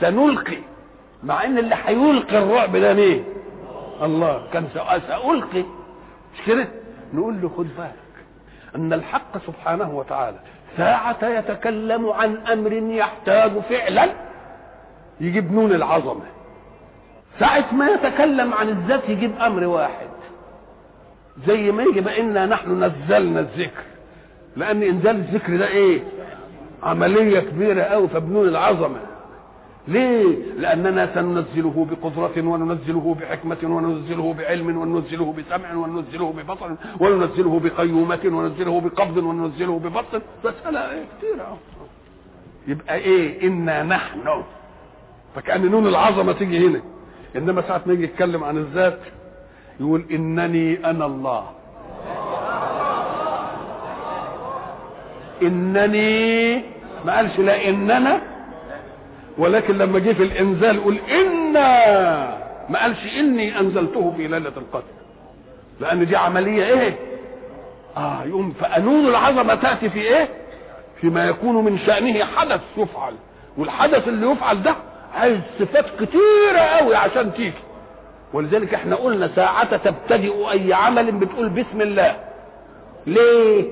سنلقي. 0.00 0.58
مع 1.22 1.44
إن 1.44 1.58
اللي 1.58 1.76
هيلقي 1.84 2.38
الرعب 2.38 2.76
ده 2.76 2.94
مين؟ 2.94 3.24
الله 4.02 4.42
كان 4.52 4.68
سألقي. 4.74 5.64
مش 6.34 6.46
كده 6.46 6.68
نقول 7.14 7.40
له 7.42 7.48
خد 7.48 7.66
بالك 7.78 7.94
أن 8.76 8.92
الحق 8.92 9.38
سبحانه 9.46 9.90
وتعالى 9.98 10.38
ساعة 10.76 11.24
يتكلم 11.28 12.10
عن 12.10 12.36
أمر 12.36 12.72
يحتاج 12.72 13.50
فعلا 13.58 14.08
يجيب 15.20 15.52
نون 15.52 15.72
العظمة. 15.72 16.24
ساعة 17.40 17.74
ما 17.74 17.88
يتكلم 17.88 18.54
عن 18.54 18.68
الذات 18.68 19.08
يجيب 19.08 19.38
أمر 19.40 19.64
واحد. 19.64 20.08
زي 21.46 21.72
ما 21.72 21.82
يجي 21.82 22.20
إنا 22.20 22.46
نحن 22.46 22.84
نزلنا 22.84 23.40
الذكر. 23.40 23.82
لأن 24.56 24.82
إنزال 24.82 25.16
الذكر 25.16 25.56
ده 25.56 25.68
إيه؟ 25.68 26.00
عملية 26.82 27.40
كبيرة 27.40 27.82
أوي 27.82 28.08
فبنون 28.08 28.48
العظمة. 28.48 29.00
ليه؟ 29.88 30.36
لأننا 30.58 31.14
سننزله 31.14 31.86
بقدرة 31.90 32.36
وننزله 32.48 33.16
بحكمة 33.20 33.56
وننزله 33.62 34.34
بعلم 34.38 34.76
وننزله 34.78 35.34
بسمع 35.38 35.74
وننزله 35.74 36.32
ببصر 36.36 36.70
وننزله 37.00 37.60
بقيومة 37.64 38.20
وننزله 38.24 38.80
بقبض 38.80 39.16
وننزله 39.16 39.78
ببطن. 39.78 40.20
مسألة 40.44 40.80
إيه 40.90 41.04
يبقى 42.66 42.94
إيه؟ 42.96 43.48
إنا 43.48 43.82
نحن. 43.82 44.42
فكأن 45.34 45.70
نون 45.70 45.86
العظمة 45.86 46.32
تيجي 46.32 46.66
هنا. 46.66 46.80
إنما 47.36 47.62
ساعة 47.62 47.82
ما 47.86 47.92
يجي 47.92 48.04
يتكلم 48.04 48.44
عن 48.44 48.56
الذات 48.56 48.98
يقول 49.80 50.04
إنني 50.10 50.90
أنا 50.90 51.06
الله. 51.06 51.44
إنني 55.42 56.54
ما 57.06 57.16
قالش 57.16 57.38
لا 57.38 57.68
إننا 57.68 58.20
ولكن 59.38 59.78
لما 59.78 59.98
جه 59.98 60.12
في 60.12 60.22
الإنزال 60.22 60.76
يقول 60.76 60.98
إنا 60.98 61.68
ما 62.68 62.82
قالش 62.82 62.98
إني 63.18 63.60
أنزلته 63.60 64.12
في 64.16 64.22
ليلة 64.28 64.52
القدر 64.56 64.82
لأن 65.80 66.06
دي 66.06 66.16
عملية 66.16 66.64
إيه؟ 66.64 66.98
آه 67.96 68.24
يقوم 68.24 68.52
فقانون 68.60 69.06
العظمة 69.06 69.54
تأتي 69.54 69.90
في 69.90 70.00
إيه؟ 70.00 70.28
فيما 71.00 71.24
يكون 71.24 71.64
من 71.64 71.78
شأنه 71.78 72.24
حدث 72.24 72.60
يفعل 72.76 73.14
والحدث 73.58 74.08
اللي 74.08 74.30
يفعل 74.32 74.62
ده 74.62 74.74
عايز 75.14 75.38
صفات 75.58 75.84
كتيرة 76.00 76.58
قوي 76.58 76.96
عشان 76.96 77.32
تيجي. 77.34 77.52
ولذلك 78.32 78.74
إحنا 78.74 78.96
قلنا 78.96 79.30
ساعة 79.36 79.76
تبتدئ 79.76 80.50
أي 80.50 80.72
عمل 80.72 81.12
بتقول 81.12 81.48
بسم 81.48 81.80
الله. 81.80 82.16
ليه؟ 83.06 83.64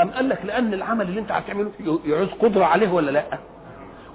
أم 0.00 0.10
قال 0.10 0.28
لك 0.28 0.38
لأن 0.44 0.74
العمل 0.74 1.08
اللي 1.08 1.20
أنت 1.20 1.32
هتعمله 1.32 1.70
يعوز 2.06 2.28
قدرة 2.40 2.64
عليه 2.64 2.88
ولا 2.92 3.10
لأ؟ 3.10 3.24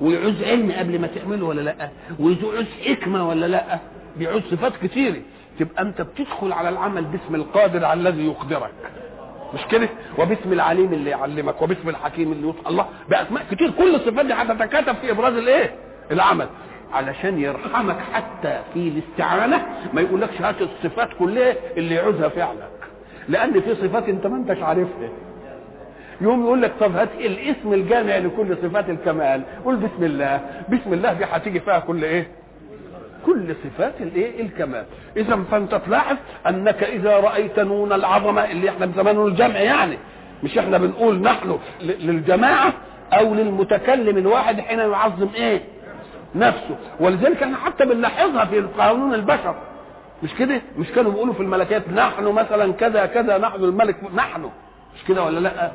ويعوز 0.01 0.43
علم 0.43 0.71
قبل 0.71 0.99
ما 1.01 1.07
تعمله 1.07 1.45
ولا 1.45 1.62
لأ؟ 1.62 1.89
ويعوز 2.19 2.65
حكمة 2.85 3.29
ولا 3.29 3.45
لأ؟ 3.45 3.79
بيعوز 4.17 4.41
صفات 4.51 4.73
كتيرة. 4.83 5.21
تبقى 5.59 5.81
أنت 5.83 6.01
بتدخل 6.01 6.51
على 6.53 6.69
العمل 6.69 7.05
باسم 7.05 7.35
القادر 7.35 7.85
على 7.85 7.99
الذي 7.99 8.25
يقدرك. 8.25 8.71
مش 9.53 9.59
كده؟ 9.71 9.89
وباسم 10.17 10.53
العليم 10.53 10.93
اللي 10.93 11.09
يعلمك 11.09 11.62
وباسم 11.62 11.89
الحكيم 11.89 12.31
اللي 12.31 12.43
يوصل 12.47 12.59
الله 12.67 12.85
بأسماء 13.09 13.45
كتير. 13.51 13.71
كل 13.71 13.95
الصفات 13.95 14.25
دي 14.25 14.33
هتتكاتب 14.33 14.95
في 14.95 15.12
إبراز 15.12 15.33
الإيه؟ 15.33 15.75
العمل. 16.12 16.47
علشان 16.93 17.39
يرحمك 17.39 17.97
حتى 18.13 18.62
في 18.73 18.79
الاستعانة 18.88 19.65
ما 19.93 20.01
يقولكش 20.01 20.41
هات 20.41 20.55
الصفات 20.62 21.09
كلها 21.19 21.55
اللي 21.77 21.95
يعوزها 21.95 22.29
فعلك. 22.29 22.69
لأن 23.29 23.62
في 23.62 23.75
صفات 23.75 24.09
أنت 24.09 24.27
ما 24.27 24.38
أنتش 24.38 24.63
عارفها. 24.63 25.09
يوم 26.21 26.43
يقول 26.43 26.62
لك 26.62 26.71
طب 26.79 26.95
هات 26.95 27.10
الاسم 27.19 27.73
الجامع 27.73 28.17
لكل 28.17 28.58
صفات 28.63 28.89
الكمال 28.89 29.41
قول 29.65 29.75
بسم 29.75 30.03
الله 30.03 30.41
بسم 30.69 30.93
الله 30.93 31.13
دي 31.13 31.25
هتيجي 31.25 31.60
فيها 31.60 31.79
كل 31.79 32.03
إيه؟ 32.03 32.27
كل 33.25 33.55
صفات 33.63 33.93
الإيه؟ 33.99 34.41
الكمال. 34.41 34.86
إذا 35.17 35.39
فأنت 35.51 35.75
تلاحظ 35.75 36.15
أنك 36.47 36.84
إذا 36.84 37.17
رأيت 37.19 37.60
نون 37.60 37.93
العظمة 37.93 38.41
اللي 38.51 38.69
إحنا 38.69 38.86
بزمان 38.86 39.25
الجمع 39.25 39.60
يعني 39.60 39.97
مش 40.43 40.58
إحنا 40.58 40.77
بنقول 40.77 41.21
نحن 41.21 41.60
للجماعة 41.82 42.73
أو 43.13 43.34
للمتكلم 43.34 44.17
الواحد 44.17 44.60
حين 44.60 44.79
يعظم 44.79 45.29
إيه؟ 45.36 45.62
نفسه. 46.36 46.75
ولذلك 46.99 47.43
إحنا 47.43 47.58
حتى 47.58 47.86
بنلاحظها 47.86 48.45
في 48.45 48.62
قانون 48.77 49.13
البشر. 49.13 49.55
مش 50.23 50.34
كده؟ 50.39 50.62
مش 50.77 50.91
كانوا 50.91 51.12
بيقولوا 51.12 51.34
في 51.34 51.39
الملكات 51.39 51.89
نحن 51.89 52.23
مثلا 52.23 52.73
كذا 52.73 53.05
كذا 53.05 53.38
نحن 53.38 53.63
الملك 53.63 53.95
نحن. 54.15 54.49
مش 54.99 55.05
كده 55.07 55.23
ولا 55.23 55.39
لا؟ 55.39 55.65
آه. 55.65 55.71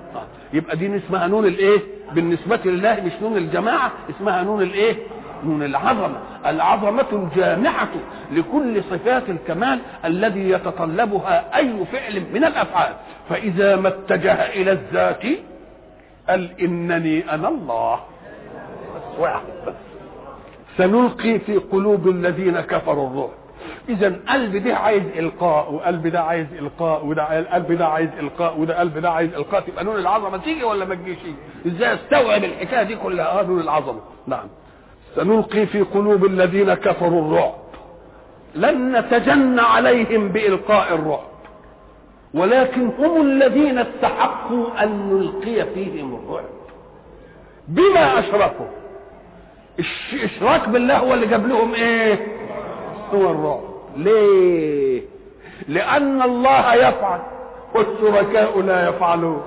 يبقى 0.52 0.76
دي 0.76 0.96
اسمها 0.96 1.26
نون 1.26 1.46
الايه؟ 1.46 1.78
بالنسبة 2.12 2.60
لله 2.64 3.00
مش 3.06 3.12
نون 3.22 3.36
الجماعة 3.36 3.92
اسمها 4.10 4.42
نون 4.42 4.62
الايه؟ 4.62 4.96
نون 5.44 5.62
العظمة. 5.62 6.16
العظمة 6.46 7.06
الجامعة 7.12 7.88
لكل 8.32 8.82
صفات 8.90 9.22
الكمال 9.30 9.78
الذي 10.04 10.50
يتطلبها 10.50 11.56
أي 11.56 11.84
فعل 11.92 12.22
من 12.34 12.44
الأفعال. 12.44 12.94
فإذا 13.28 13.76
ما 13.76 13.88
اتجه 13.88 14.32
إلى 14.32 14.72
الذات 14.72 15.22
قال 16.28 16.60
إنني 16.60 17.34
أنا 17.34 17.48
الله. 17.48 18.00
سنلقي 20.76 21.38
في 21.38 21.56
قلوب 21.56 22.08
الذين 22.08 22.60
كفروا 22.60 23.08
الرعب 23.10 23.30
اذا 23.88 24.16
قلب 24.28 24.56
ده 24.56 24.74
عايز 24.76 25.02
إلقاء 25.16 25.72
وقلب 25.72 26.06
ده 26.06 26.20
عايز 26.22 26.46
إلقاء 26.58 27.06
وده 27.06 27.24
قلب 27.54 27.72
ده 27.72 27.86
عايز 27.88 28.08
إلقاء 28.18 28.58
وده 28.60 28.78
قلب 28.80 28.98
ده 28.98 29.10
عايز 29.10 29.34
إلقاء. 29.34 29.60
تبقى 29.60 29.84
نون 29.84 29.96
العظمة 29.96 30.36
تيجي 30.36 30.64
ولا 30.64 30.84
ما 30.84 30.94
تجيش؟ 30.94 31.18
إزاي 31.66 31.94
استوعب 31.94 32.44
الحكاية 32.44 32.82
دي 32.82 32.96
كلها؟ 32.96 33.40
آه 33.40 33.42
نون 33.42 33.60
العظمة. 33.60 34.00
نعم. 34.26 34.46
سنلقي 35.16 35.66
في 35.66 35.82
قلوب 35.82 36.24
الذين 36.24 36.74
كفروا 36.74 37.20
الرعب. 37.22 37.54
لن 38.54 38.96
نتجن 38.98 39.58
عليهم 39.58 40.28
بإلقاء 40.28 40.94
الرعب. 40.94 41.24
ولكن 42.34 42.90
هم 42.98 43.20
الذين 43.22 43.78
استحقوا 43.78 44.82
أن 44.82 45.08
نلقي 45.12 45.66
فيهم 45.74 46.14
الرعب. 46.14 46.44
بما 47.68 48.18
اشركوا 48.18 48.66
الاشراك 50.12 50.68
بالله 50.68 50.98
هو 50.98 51.14
اللي 51.14 51.26
جاب 51.26 51.46
لهم 51.46 51.74
إيه؟ 51.74 52.26
هو 53.14 53.30
الرعب. 53.30 53.73
ليه؟ 53.96 55.02
لأن 55.68 56.22
الله 56.22 56.74
يفعل 56.74 57.20
والشركاء 57.74 58.60
لا 58.60 58.88
يفعلون. 58.88 59.42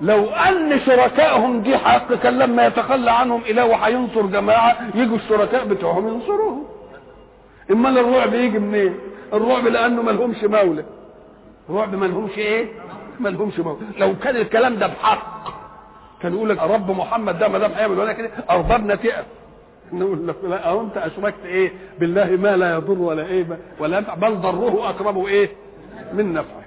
لو 0.00 0.24
أن 0.30 0.80
شركائهم 0.86 1.60
دي 1.62 1.78
حق 1.78 2.14
كان 2.14 2.38
لما 2.38 2.66
يتخلى 2.66 3.10
عنهم 3.10 3.42
إله 3.50 3.64
وهينصر 3.64 4.22
جماعة 4.26 4.76
يجوا 4.94 5.16
الشركاء 5.16 5.64
بتوعهم 5.64 6.08
ينصروهم. 6.08 6.64
امال 7.70 7.98
الرعب 7.98 8.34
يجي 8.34 8.58
منين؟ 8.58 8.94
الرعب 9.32 9.66
لأنه 9.66 10.02
ما 10.02 10.10
لهمش 10.10 10.44
مولى. 10.44 10.84
الرعب 11.70 11.94
ما 11.94 12.06
لهمش 12.06 12.38
إيه؟ 12.38 12.66
ما 13.20 13.28
لهمش 13.28 13.58
مولى. 13.58 13.78
لو 13.98 14.14
كان 14.22 14.36
الكلام 14.36 14.76
ده 14.76 14.86
بحق 14.86 15.48
كان 16.22 16.34
يقول 16.34 16.48
لك 16.48 16.62
رب 16.62 16.90
محمد 16.90 17.38
ده 17.38 17.48
ما 17.48 17.58
دام 17.58 17.72
هيعمل 17.72 17.98
ولا 17.98 18.12
كده 18.12 18.30
اربابنا 18.50 18.94
تقف 18.94 19.24
نقول 19.92 20.28
لك 20.28 20.36
لا 20.44 20.56
أو 20.68 20.80
أنت 20.80 20.96
أشركت 20.96 21.44
إيه 21.44 21.72
بالله 21.98 22.24
ما 22.36 22.56
لا 22.56 22.74
يضر 22.74 22.98
ولا 22.98 23.26
إيه 23.26 23.46
ولا 23.78 23.98
ينفع 23.98 24.14
بل 24.14 24.36
ضره 24.36 24.88
أقرب 24.88 25.24
إيه 25.24 25.50
من 26.12 26.32
نفعه. 26.32 26.64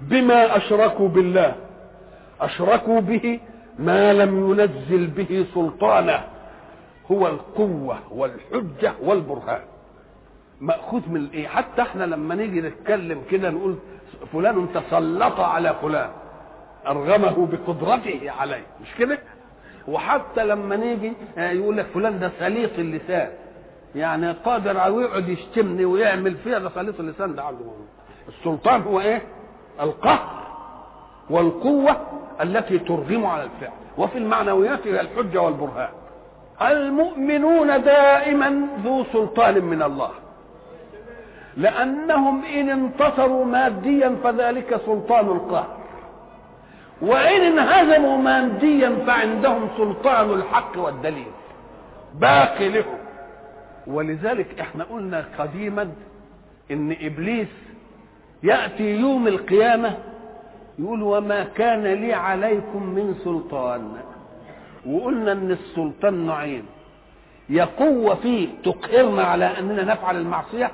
بما 0.00 0.56
أشركوا 0.56 1.08
بالله 1.08 1.54
أشركوا 2.40 3.00
به 3.00 3.40
ما 3.78 4.12
لم 4.12 4.50
ينزل 4.50 5.06
به 5.06 5.46
سلطانه. 5.54 6.24
هو 7.10 7.26
القوة 7.26 7.98
والحجة 8.10 8.92
والبرهان. 9.02 9.60
مأخوذ 10.60 11.02
من 11.08 11.28
إيه؟ 11.34 11.48
حتى 11.48 11.82
إحنا 11.82 12.04
لما 12.04 12.34
نيجي 12.34 12.60
نتكلم 12.60 13.22
كده 13.30 13.50
نقول 13.50 13.76
فلان 14.32 14.66
تسلط 14.74 15.40
على 15.40 15.74
فلان 15.82 16.10
أرغمه 16.86 17.46
بقدرته 17.46 18.30
عليه. 18.30 18.62
مش 18.82 18.94
كده؟ 18.98 19.18
وحتى 19.88 20.44
لما 20.44 20.76
نيجي 20.76 21.12
يقول 21.36 21.76
لك 21.76 21.86
فلان 21.94 22.18
ده 22.18 22.30
سليط 22.38 22.78
اللسان. 22.78 23.28
يعني 23.94 24.32
قادر 24.32 24.84
أو 24.84 25.00
يقعد 25.00 25.28
يشتمني 25.28 25.84
ويعمل 25.84 26.34
فيها 26.34 26.58
ده 26.58 26.70
سليط 26.74 27.00
اللسان 27.00 27.34
ده 27.34 27.42
عنده 27.42 27.64
السلطان 28.28 28.82
هو 28.82 29.00
إيه؟ 29.00 29.22
القهر 29.80 30.38
والقوة 31.30 31.96
التي 32.40 32.78
ترغم 32.78 33.26
على 33.26 33.42
الفعل. 33.44 33.72
وفي 33.98 34.18
المعنويات 34.18 34.86
هي 34.86 35.00
الحجة 35.00 35.42
والبرهان. 35.42 35.88
المؤمنون 36.62 37.82
دائما 37.82 38.68
ذو 38.84 39.04
سلطان 39.12 39.64
من 39.64 39.82
الله. 39.82 40.10
لأنهم 41.56 42.44
إن 42.44 42.70
انتصروا 42.70 43.44
ماديا 43.44 44.16
فذلك 44.24 44.80
سلطان 44.86 45.26
القهر. 45.26 45.77
وإن 47.02 47.40
انهزموا 47.58 48.16
ماديا 48.16 49.04
فعندهم 49.06 49.68
سلطان 49.76 50.30
الحق 50.30 50.72
والدليل. 50.78 51.30
باقي 52.14 52.68
لهم. 52.68 52.98
ولذلك 53.86 54.60
إحنا 54.60 54.84
قلنا 54.84 55.24
قديما 55.38 55.90
إن 56.70 56.96
إبليس 57.00 57.48
يأتي 58.42 58.96
يوم 59.00 59.28
القيامة 59.28 59.96
يقول 60.78 61.02
وما 61.02 61.44
كان 61.44 61.82
لي 61.86 62.12
عليكم 62.12 62.82
من 62.82 63.14
سلطان. 63.24 63.92
وقلنا 64.86 65.32
إن 65.32 65.50
السلطان 65.50 66.26
نوعين 66.26 66.64
يا 67.48 67.64
قوة 67.64 68.14
فيه 68.14 68.48
تقهرنا 68.64 69.22
على 69.22 69.44
أننا 69.58 69.84
نفعل 69.84 70.16
المعصية. 70.16 70.70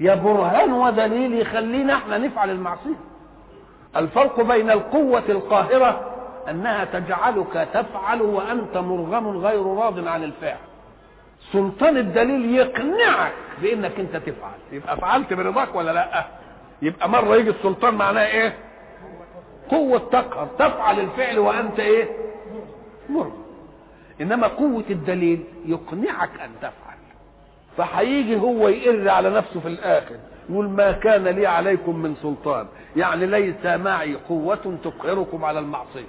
يا 0.00 0.14
برهان 0.14 0.72
ودليل 0.72 1.34
يخلينا 1.34 1.94
إحنا 1.94 2.18
نفعل 2.18 2.50
المعصية. 2.50 3.00
الفرق 3.98 4.40
بين 4.40 4.70
القوة 4.70 5.22
القاهرة 5.28 6.12
أنها 6.50 6.84
تجعلك 6.84 7.68
تفعل 7.74 8.22
وأنت 8.22 8.76
مرغم 8.76 9.28
غير 9.38 9.66
راض 9.66 10.08
عن 10.08 10.24
الفعل. 10.24 10.58
سلطان 11.52 11.96
الدليل 11.96 12.54
يقنعك 12.54 13.32
بأنك 13.62 14.00
أنت 14.00 14.16
تفعل. 14.16 14.58
يبقى 14.72 14.96
فعلت 14.96 15.32
برضاك 15.32 15.74
ولا 15.74 15.92
لأ؟ 15.92 16.24
يبقى 16.82 17.08
مرة 17.08 17.36
يجي 17.36 17.50
السلطان 17.50 17.94
معناه 17.94 18.26
إيه؟ 18.26 18.54
قوة 19.70 19.98
تقهر. 19.98 20.48
تفعل 20.58 21.00
الفعل 21.00 21.38
وأنت 21.38 21.80
إيه؟ 21.80 22.08
مرغم. 23.08 23.42
إنما 24.20 24.46
قوة 24.46 24.84
الدليل 24.90 25.44
يقنعك 25.66 26.40
أن 26.40 26.50
تفعل. 26.60 26.96
فهيجي 27.76 28.36
هو 28.40 28.68
يقر 28.68 29.08
على 29.08 29.30
نفسه 29.30 29.60
في 29.60 29.68
الآخر. 29.68 30.16
يقول 30.50 30.68
ما 30.68 30.92
كان 30.92 31.24
لي 31.28 31.46
عليكم 31.46 31.96
من 32.02 32.14
سلطان. 32.22 32.66
يعني 32.96 33.26
ليس 33.26 33.66
معي 33.66 34.14
قوة 34.14 34.78
تقهركم 34.84 35.44
على 35.44 35.58
المعصية. 35.58 36.08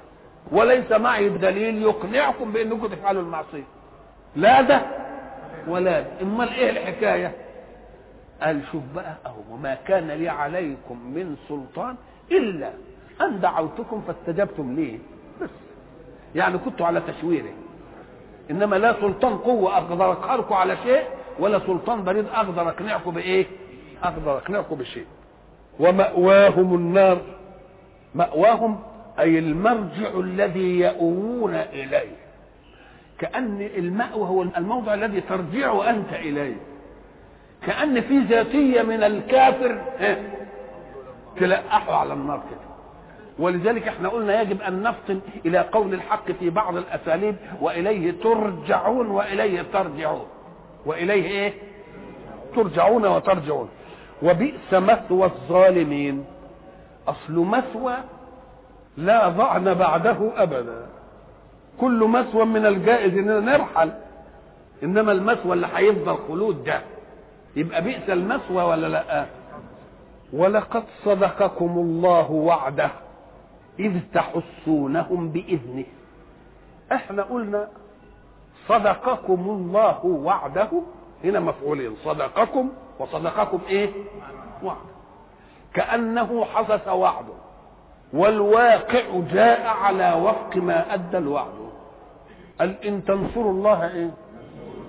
وليس 0.51 0.91
معي 0.91 1.29
دليل 1.29 1.81
يقنعكم 1.81 2.51
بأنكم 2.51 2.87
تفعلوا 2.87 3.21
المعصية. 3.21 3.63
لا 4.35 4.61
ده 4.61 4.81
ولا 5.67 5.99
ده. 6.01 6.07
امال 6.21 6.49
إيه 6.49 6.69
الحكاية؟ 6.69 7.31
قال 8.41 8.61
شوف 8.71 8.83
بقى 8.95 9.13
أهو 9.25 9.41
وما 9.51 9.73
كان 9.87 10.07
لي 10.11 10.29
عليكم 10.29 10.97
من 11.13 11.35
سلطان 11.49 11.95
إلا 12.31 12.69
أن 13.21 13.39
دعوتكم 13.39 14.01
فاستجبتم 14.07 14.75
لي 14.75 14.99
بس. 15.41 15.49
يعني 16.35 16.57
كنتوا 16.57 16.85
على 16.85 17.01
تشويره. 17.01 17.49
إنما 18.51 18.75
لا 18.75 18.93
سلطان 19.01 19.37
قوة 19.37 19.77
أقدر 19.77 20.11
أقهركم 20.11 20.53
على 20.55 20.77
شيء 20.83 21.03
ولا 21.39 21.59
سلطان 21.59 22.03
بريد 22.03 22.25
أقدر 22.33 22.69
أقنعكم 22.69 23.11
بإيه؟ 23.11 23.45
أقدر 24.03 24.37
اقنعكم 24.37 24.75
بشيء 24.75 25.05
ومأواهم 25.79 26.75
النار. 26.75 27.21
مأواهم 28.15 28.79
أي 29.19 29.39
المرجع 29.39 30.19
الذي 30.19 30.79
يأوون 30.79 31.53
إليه. 31.55 32.15
كأن 33.19 33.69
المأوى 33.77 34.27
هو 34.27 34.41
الموضع 34.41 34.93
الذي 34.93 35.21
ترجع 35.21 35.89
أنت 35.89 36.13
إليه. 36.13 36.55
كأن 37.67 38.01
في 38.01 38.19
ذاتية 38.19 38.81
من 38.81 39.03
الكافر 39.03 39.81
تلقحه 41.39 41.95
على 41.95 42.13
النار 42.13 42.37
كده. 42.37 42.67
ولذلك 43.39 43.87
إحنا 43.87 44.09
قلنا 44.09 44.41
يجب 44.41 44.61
أن 44.61 44.83
نفطن 44.83 45.19
إلى 45.45 45.59
قول 45.59 45.93
الحق 45.93 46.31
في 46.31 46.49
بعض 46.49 46.77
الأساليب 46.77 47.35
وإليه 47.61 48.11
ترجعون 48.23 49.07
وإليه 49.07 49.61
ترجعون. 49.73 50.25
وإليه 50.85 51.23
إيه؟ 51.23 51.53
ترجعون 52.55 53.05
وترجعون. 53.05 53.69
وبئس 54.23 54.73
مثوى 54.73 55.25
الظالمين. 55.25 56.25
أصل 57.07 57.33
مثوى 57.33 57.95
لا 58.97 59.29
ضعن 59.29 59.73
بعده 59.73 60.17
أبدا. 60.43 60.85
كل 61.81 62.07
مثوى 62.07 62.45
من 62.45 62.65
الجائز 62.65 63.17
إننا 63.17 63.39
نرحل. 63.39 63.91
إنما 64.83 65.11
المثوى 65.11 65.53
اللي 65.53 65.67
هيفضل 65.75 66.17
خلود 66.27 66.63
ده. 66.63 66.81
يبقى 67.55 67.81
بئس 67.81 68.09
المثوى 68.09 68.63
ولا 68.63 68.87
لأ؟ 68.87 69.25
ولقد 70.33 70.83
صدقكم 71.05 71.71
الله 71.77 72.31
وعده 72.31 72.89
إذ 73.79 73.99
تحسونهم 74.13 75.29
بإذنه. 75.29 75.85
إحنا 76.91 77.23
قلنا 77.23 77.67
صدقكم 78.67 79.45
الله 79.49 80.05
وعده 80.05 80.69
هنا 81.23 81.39
مفعولين 81.39 81.95
صدقكم 82.03 82.69
وصدقكم 82.99 83.59
إيه؟ 83.67 83.89
وعد. 84.63 84.77
كأنه 85.73 86.45
حدث 86.45 86.87
وعده 86.87 87.33
والواقع 88.13 89.03
جاء 89.31 89.67
على 89.67 90.13
وفق 90.13 90.57
ما 90.57 90.93
أدى 90.93 91.17
الوعد. 91.17 91.69
قال 92.59 92.83
إن 92.85 93.05
تنصروا 93.05 93.51
الله 93.51 93.91
إيه؟ 93.93 94.11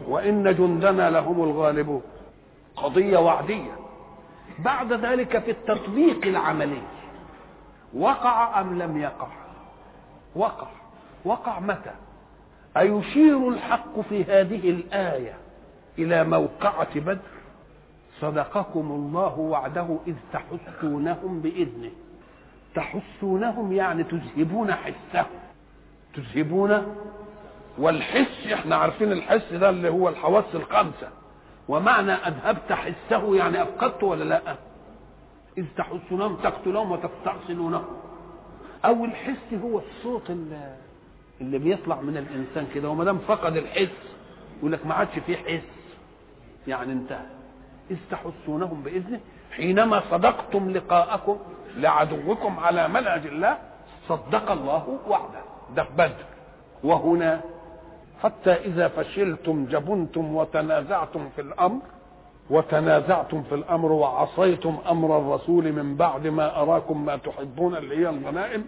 وإن 0.09 0.55
جندنا 0.55 1.11
لهم 1.11 1.43
الغالبون 1.43 2.03
قضية 2.77 3.19
وعدية. 3.19 3.73
بعد 4.59 4.93
ذلك 4.93 5.39
في 5.39 5.51
التطبيق 5.51 6.27
العملي 6.27 6.83
وقع 7.95 8.61
أم 8.61 8.79
لم 8.83 8.97
يقع؟ 9.01 9.29
وقع. 10.37 10.67
وقع 11.25 11.61
متى؟ 11.61 11.95
أيشير 12.77 13.49
الحق 13.49 14.01
في 14.09 14.25
هذه 14.25 14.71
الآية؟ 14.71 15.35
إلى 15.99 16.25
موقعة 16.25 17.01
بدر. 17.01 17.19
صدقكم 18.21 18.91
الله 18.91 19.39
وعده 19.39 19.99
إذ 20.07 20.15
تحسونهم 20.33 21.41
بإذنه. 21.41 21.91
تحسونهم 22.75 23.73
يعني 23.73 24.05
تذهبون 24.05 24.73
حسهم. 24.75 25.27
تذهبون 26.15 26.97
والحس 27.79 28.47
إحنا 28.53 28.77
عارفين 28.77 29.13
الحس 29.13 29.53
ده 29.53 29.71
اللي 29.71 29.89
هو 29.89 30.09
الحواس 30.09 30.45
الخمسه 30.55 31.09
ومعنى 31.69 32.13
أذهبت 32.13 32.73
حسه 32.73 33.37
يعني 33.37 33.63
افقدته 33.63 34.07
ولا 34.07 34.25
لأ؟ 34.25 34.57
إذ 35.59 35.65
تحسونهم 35.77 36.37
تقتلهم 36.37 36.93
وتستأصلونهم 36.93 37.85
أو 38.85 39.05
الحس 39.05 39.55
هو 39.63 39.79
الصوت 39.79 40.31
اللي, 40.31 40.77
اللي 41.41 41.59
بيطلع 41.59 42.01
من 42.01 42.17
الإنسان 42.17 42.67
كده 42.75 42.89
وما 42.89 43.05
دام 43.05 43.19
فقد 43.19 43.57
الحس 43.57 43.89
يقول 44.59 44.73
لك 44.73 44.87
ما 44.87 44.95
عادش 44.95 45.19
فيه 45.27 45.37
حس. 45.37 45.63
يعني 46.69 46.93
انتهى 46.93 47.27
إذ 47.91 47.97
تحسونهم 48.11 48.83
بإذنه 48.83 49.21
حينما 49.53 50.03
صدقتم 50.11 50.71
لقاءكم 50.71 51.37
لعدوكم 51.77 52.59
على 52.59 52.89
منهج 52.89 53.27
الله 53.27 53.59
صدق 54.09 54.51
الله 54.51 54.99
وعده 55.09 55.41
ده 55.77 55.85
في 55.85 55.91
بدر. 55.93 56.25
وهنا 56.85 57.41
حتى 58.23 58.51
إذا 58.53 58.89
فشلتم 58.89 59.65
جبنتم 59.65 60.37
وتنازعتم 60.37 61.29
في 61.37 61.41
الأمر 61.43 61.81
وتنازعتم 62.51 63.43
في 63.43 63.55
الأمر 63.55 63.93
وعصيتم 63.93 64.79
أمر 64.91 65.19
الرسول 65.19 65.73
من 65.73 65.97
بعد 65.97 66.27
ما 66.27 66.63
أراكم 66.63 67.05
ما 67.05 67.17
تحبون 67.17 67.77
اللي 67.77 67.97
هي 67.99 68.09
الغنائم 68.09 68.65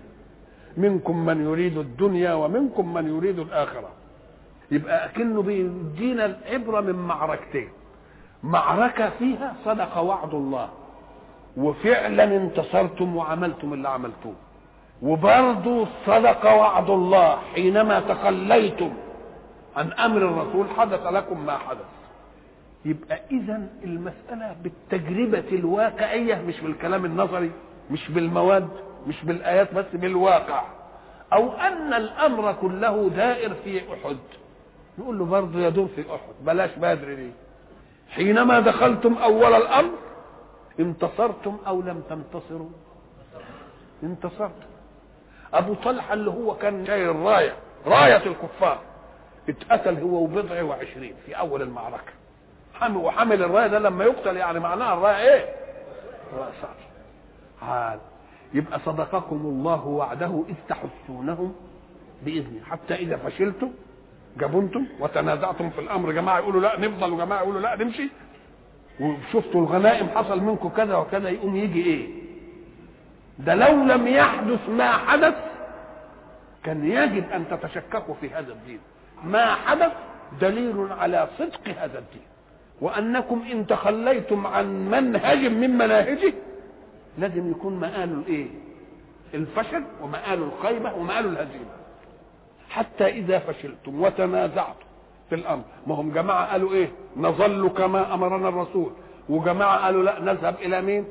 منكم 0.76 1.26
من 1.26 1.44
يريد 1.44 1.78
الدنيا 1.78 2.32
ومنكم 2.32 2.94
من 2.94 3.16
يريد 3.16 3.38
الآخرة. 3.38 3.88
يبقى 4.70 5.04
أكنه 5.04 5.42
بيدينا 5.42 6.26
العبرة 6.26 6.80
من 6.80 6.94
معركتين. 6.94 7.68
معركة 8.42 9.10
فيها 9.18 9.54
صدق 9.64 9.98
وعد 9.98 10.34
الله. 10.34 10.68
وفعلا 11.56 12.24
انتصرتم 12.24 13.16
وعملتم 13.16 13.72
اللي 13.72 13.88
عملتوه. 13.88 14.34
وبرضه 15.02 15.86
صدق 16.06 16.52
وعد 16.52 16.90
الله 16.90 17.36
حينما 17.54 18.00
تخليتم 18.00 18.92
عن 19.76 19.92
أمر 19.92 20.16
الرسول 20.16 20.66
حدث 20.78 21.06
لكم 21.06 21.46
ما 21.46 21.58
حدث. 21.58 21.84
يبقى 22.84 23.20
اذا 23.30 23.68
المسألة 23.84 24.56
بالتجربة 24.62 25.48
الواقعية 25.52 26.42
مش 26.46 26.60
بالكلام 26.60 27.04
النظري 27.04 27.50
مش 27.90 28.10
بالمواد 28.10 28.68
مش 29.06 29.24
بالآيات 29.24 29.74
بس 29.74 29.86
بالواقع. 29.92 30.62
أو 31.32 31.52
أن 31.52 31.94
الأمر 31.94 32.52
كله 32.52 33.08
دائر 33.08 33.54
في 33.64 33.78
أحد. 33.78 34.16
نقول 34.98 35.18
له 35.18 35.24
برضه 35.24 35.58
يدور 35.60 35.88
في 35.96 36.00
أحد 36.00 36.34
بلاش 36.46 36.70
بدر 36.76 37.08
ليه 37.08 37.32
حينما 38.10 38.60
دخلتم 38.60 39.14
أول 39.14 39.54
الأمر 39.54 39.90
انتصرتم 40.80 41.58
أو 41.66 41.80
لم 41.82 42.02
تنتصروا؟ 42.10 42.68
انتصرتم 44.02 44.70
أبو 45.54 45.74
طلحة 45.74 46.14
اللي 46.14 46.30
هو 46.30 46.54
كان 46.56 46.86
شايل 46.86 47.10
الراية 47.10 47.52
راية 47.86 48.16
الكفار 48.16 48.78
اتقتل 49.48 49.98
هو 50.02 50.22
وبضع 50.24 50.62
وعشرين 50.62 51.14
في 51.26 51.34
أول 51.38 51.62
المعركة. 51.62 52.12
حمل 52.74 52.96
وحمل 52.96 53.42
الراية 53.42 53.66
ده 53.66 53.78
لما 53.78 54.04
يقتل 54.04 54.36
يعني 54.36 54.60
معناها 54.60 54.94
الراية 54.94 55.16
إيه؟ 55.16 55.44
رايه 56.38 56.52
حال. 57.60 57.98
يبقى 58.54 58.78
صدقكم 58.86 59.36
الله 59.36 59.86
وعده 59.86 60.44
إذ 60.48 60.54
تحسونهم 60.68 61.54
بإذنه. 62.22 62.64
حتى 62.70 62.94
إذا 62.94 63.16
فشلتم 63.16 63.70
جبنتم 64.38 64.86
وتنازعتم 65.00 65.70
في 65.70 65.80
الأمر. 65.80 66.12
جماعة 66.12 66.38
يقولوا 66.38 66.60
لا 66.60 66.80
نفضل. 66.80 67.12
وجماعة 67.12 67.40
يقولوا 67.40 67.60
لا 67.60 67.76
نمشي. 67.76 68.08
وشفتوا 69.00 69.60
الغنائم 69.60 70.08
حصل 70.08 70.40
منكم 70.40 70.68
كذا 70.68 70.96
وكذا 70.96 71.28
يقوم 71.28 71.56
يجي 71.56 71.82
إيه؟ 71.86 72.06
ده 73.38 73.54
لو 73.54 73.84
لم 73.84 74.08
يحدث 74.08 74.68
ما 74.68 74.92
حدث 74.92 75.34
كان 76.64 76.84
يجب 76.84 77.30
أن 77.30 77.44
تتشككوا 77.50 78.14
في 78.20 78.30
هذا 78.30 78.52
الدين. 78.52 78.78
ما 79.24 79.54
حدث 79.54 79.92
دليل 80.40 80.86
على 80.92 81.28
صدق 81.38 81.68
هذا 81.68 81.98
الدين. 81.98 82.22
وأنكم 82.80 83.44
إن 83.52 83.66
تخليتم 83.66 84.46
عن 84.46 84.90
منهج 84.90 85.38
من 85.38 85.70
مناهجه 85.78 86.32
لازم 87.18 87.50
يكون 87.50 87.80
مآله 87.80 88.04
الإيه؟ 88.04 88.46
الفشل 89.34 89.84
ومآله 90.02 90.50
الخيبة 90.52 90.94
ومآله 90.94 91.28
الهزيمة. 91.28 91.79
حتى 92.70 93.06
إذا 93.06 93.38
فشلتم 93.38 94.02
وتنازعتم 94.02 94.86
في 95.28 95.34
الأمر. 95.34 95.62
ما 95.86 95.94
هم 95.94 96.12
جماعة 96.12 96.52
قالوا 96.52 96.72
إيه؟ 96.72 96.88
نظل 97.16 97.68
كما 97.68 98.14
أمرنا 98.14 98.48
الرسول. 98.48 98.92
وجماعة 99.28 99.84
قالوا 99.84 100.02
لا 100.02 100.20
نذهب 100.20 100.54
إلى 100.54 100.82
مين؟ 100.82 101.04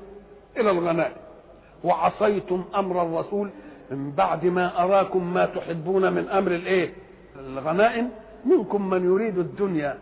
إلى 0.57 0.71
الغنائم. 0.71 1.15
وعصيتم 1.83 2.65
أمر 2.75 3.01
الرسول 3.01 3.49
من 3.91 4.11
بعد 4.11 4.45
ما 4.45 4.83
أراكم 4.83 5.33
ما 5.33 5.45
تحبون 5.45 6.13
من 6.13 6.29
أمر 6.29 6.51
الإيه؟ 6.51 6.93
الغنائم. 7.39 8.09
منكم 8.45 8.89
من 8.89 9.05
يريد 9.05 9.37
الدنيا 9.37 9.97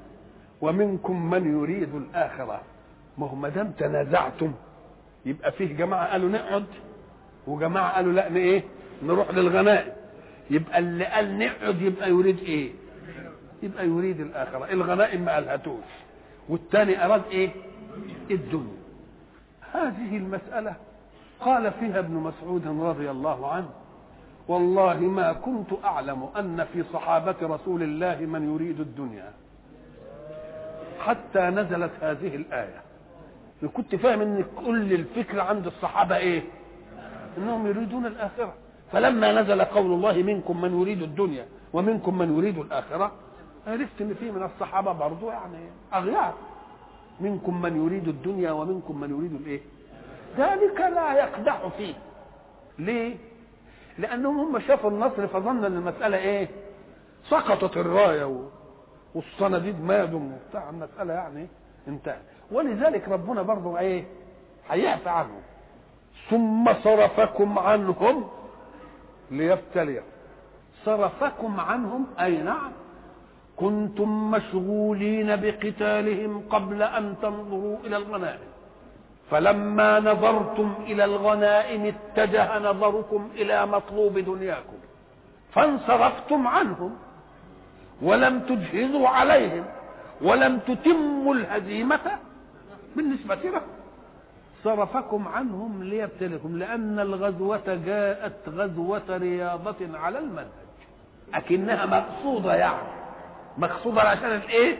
ومنكم 0.61 1.29
من 1.29 1.59
يريد 1.59 1.95
الآخرة. 1.95 2.61
ما 3.17 3.27
هو 3.27 3.35
ما 3.35 3.49
دام 3.49 3.71
تنازعتم 3.71 4.51
يبقى 5.25 5.51
فيه 5.51 5.77
جماعة 5.77 6.11
قالوا 6.11 6.29
نقعد 6.29 6.65
وجماعة 7.47 7.95
قالوا 7.95 8.13
لا 8.13 8.27
إيه؟ 8.35 8.63
نروح 9.03 9.31
للغنائم. 9.31 9.93
يبقى 10.49 10.79
اللي 10.79 11.05
قال 11.05 11.39
نقعد 11.39 11.81
يبقى 11.81 12.09
يريد 12.09 12.39
إيه؟ 12.39 12.71
يبقى 13.63 13.87
يريد 13.87 14.19
الآخرة. 14.19 14.71
الغنائم 14.71 15.21
ما 15.21 15.33
قالهاتوش. 15.33 15.83
والثاني 16.49 17.05
أراد 17.05 17.21
إيه؟ 17.31 17.49
الدنيا. 18.31 18.77
هذه 19.73 20.17
المسألة 20.17 20.75
قال 21.39 21.71
فيها 21.71 21.99
ابن 21.99 22.13
مسعود 22.13 22.67
رضي 22.81 23.11
الله 23.11 23.51
عنه. 23.51 23.69
والله 24.47 24.99
ما 24.99 25.33
كنت 25.33 25.67
أعلم 25.83 26.29
أن 26.39 26.65
في 26.73 26.83
صحابة 26.93 27.35
رسول 27.41 27.83
الله 27.83 28.15
من 28.19 28.53
يريد 28.55 28.79
الدنيا. 28.79 29.31
حتى 30.99 31.39
نزلت 31.39 31.91
هذه 32.01 32.35
الآية. 32.35 32.81
كنت 33.73 33.95
فاهم 33.95 34.21
إن 34.21 34.45
كل 34.65 34.93
الفكر 34.93 35.39
عند 35.39 35.65
الصحابة 35.67 36.17
إيه؟ 36.17 36.43
إنهم 37.37 37.67
يريدون 37.67 38.05
الآخرة. 38.05 38.53
فلما 38.91 39.41
نزل 39.41 39.61
قول 39.61 39.85
الله 39.93 40.23
منكم 40.23 40.61
من 40.61 40.81
يريد 40.81 41.01
الدنيا 41.01 41.45
ومنكم 41.73 42.17
من 42.17 42.37
يريد 42.37 42.57
الآخرة 42.57 43.11
عرفت 43.67 44.01
إن 44.01 44.13
في 44.13 44.31
من 44.31 44.43
الصحابة 44.43 44.91
برضو 44.91 45.29
يعني 45.29 45.57
اغيار 45.93 46.33
منكم 47.19 47.61
من 47.61 47.85
يريد 47.85 48.07
الدنيا 48.07 48.51
ومنكم 48.51 48.99
من 48.99 49.09
يريد 49.09 49.33
الإيه؟ 49.33 49.61
ذلك 50.37 50.79
لا 50.79 51.13
يقدح 51.13 51.67
فيه. 51.77 51.93
ليه؟ 52.79 53.15
لأنهم 53.97 54.39
هم 54.39 54.59
شافوا 54.59 54.89
النصر 54.89 55.27
فظن 55.27 55.65
إن 55.65 55.77
المسألة 55.77 56.17
إيه؟ 56.17 56.47
سقطت 57.29 57.77
الراية 57.77 58.25
و... 58.25 58.41
والصناديد 59.15 59.83
مادوا 59.83 60.19
وبتاع. 60.19 60.69
المسألة 60.69 61.13
يعني 61.13 61.47
انتهت. 61.87 62.21
ولذلك 62.51 63.09
ربنا 63.09 63.41
برضه 63.41 63.79
إيه؟ 63.79 64.03
هيعفى 64.69 65.09
عنهم. 65.09 65.41
ثم 66.29 66.73
صرفكم 66.83 67.59
عنهم 67.59 68.27
ليبتليكم 69.31 70.05
صرفكم 70.85 71.59
عنهم 71.59 72.05
أي 72.19 72.37
نعم. 72.37 72.71
كنتم 73.55 74.31
مشغولين 74.31 75.35
بقتالهم 75.35 76.43
قبل 76.49 76.83
أن 76.83 77.15
تنظروا 77.21 77.77
إلى 77.85 77.97
الغنائم. 77.97 78.47
فلما 79.31 79.99
نظرتم 79.99 80.73
إلى 80.85 81.05
الغنائم 81.05 81.93
اتجه 81.93 82.59
نظركم 82.59 83.29
إلى 83.35 83.65
مطلوب 83.65 84.19
دنياكم. 84.19 84.77
فانصرفتم 85.53 86.47
عنهم 86.47 86.95
ولم 88.01 88.39
تجهزوا 88.39 89.07
عليهم 89.07 89.65
ولم 90.21 90.59
تتموا 90.59 91.33
الهزيمة 91.35 92.19
بالنسبة 92.95 93.35
لهم. 93.35 93.76
صرفكم 94.67 95.27
عنهم 95.27 95.83
ليبتلكم 95.83 96.57
لأن 96.57 96.99
الغزوة 96.99 97.75
جاءت 97.85 98.49
غزوة 98.49 99.01
رياضة 99.17 99.97
على 99.97 100.19
المنهج. 100.19 100.47
أكنها 101.33 101.85
مقصودة 101.85 102.55
يعني. 102.55 102.87
مقصودة 103.57 104.01
عشان 104.01 104.31
الإيه؟ 104.31 104.77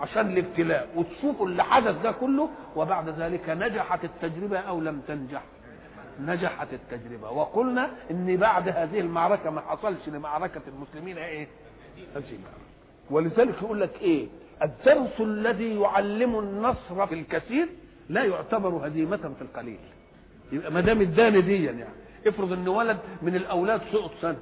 عشان 0.00 0.32
الابتلاء. 0.32 0.88
وتشوفوا 0.96 1.46
اللي 1.46 1.64
حدث 1.64 2.02
ده 2.02 2.12
كله 2.12 2.48
وبعد 2.76 3.08
ذلك 3.08 3.48
نجحت 3.50 4.04
التجربة 4.04 4.58
أو 4.58 4.80
لم 4.80 5.00
تنجح. 5.08 5.42
نجحت 6.20 6.68
التجربة. 6.72 7.30
وقلنا 7.30 7.90
إن 8.10 8.36
بعد 8.36 8.68
هذه 8.68 9.00
المعركة 9.00 9.50
ما 9.50 9.60
حصلش 9.60 10.08
لمعركة 10.08 10.60
المسلمين 10.68 11.18
إيه؟ 11.18 11.48
هزيمه 12.16 12.48
ولذلك 13.10 13.62
يقول 13.62 13.80
لك 13.80 14.02
إيه؟ 14.02 14.26
الدرس 14.62 15.20
الذي 15.20 15.80
يعلم 15.80 16.38
النصر 16.38 17.06
في 17.06 17.14
الكثير 17.14 17.68
لا 18.12 18.24
يعتبر 18.24 18.86
هزيمة 18.86 19.16
في 19.16 19.42
القليل. 19.42 19.78
يبقى 20.52 20.70
ما 20.72 20.80
دام 20.80 21.00
اداني 21.00 21.40
دي 21.40 21.64
يعني. 21.64 21.84
افرض 22.26 22.52
إن 22.52 22.68
ولد 22.68 22.98
من 23.22 23.36
الأولاد 23.36 23.80
سقط 23.92 24.10
سنة 24.22 24.36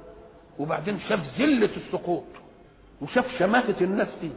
وبعدين 0.59 0.99
شاف 0.99 1.19
ذلة 1.39 1.69
السقوط 1.77 2.23
وشاف 3.01 3.25
شماتة 3.39 3.83
الناس 3.83 4.07
فيه 4.21 4.31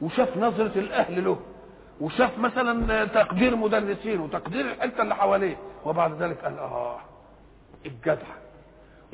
وشاف 0.00 0.36
نظرة 0.36 0.78
الأهل 0.78 1.24
له 1.24 1.40
وشاف 2.00 2.38
مثلا 2.38 3.04
تقدير 3.04 3.56
مدرسين 3.56 4.20
وتقدير 4.20 4.60
الحتة 4.70 5.02
اللي 5.02 5.14
حواليه 5.14 5.56
وبعد 5.84 6.22
ذلك 6.22 6.38
قال 6.44 6.58
آه 6.58 6.96
الجدع. 7.86 8.26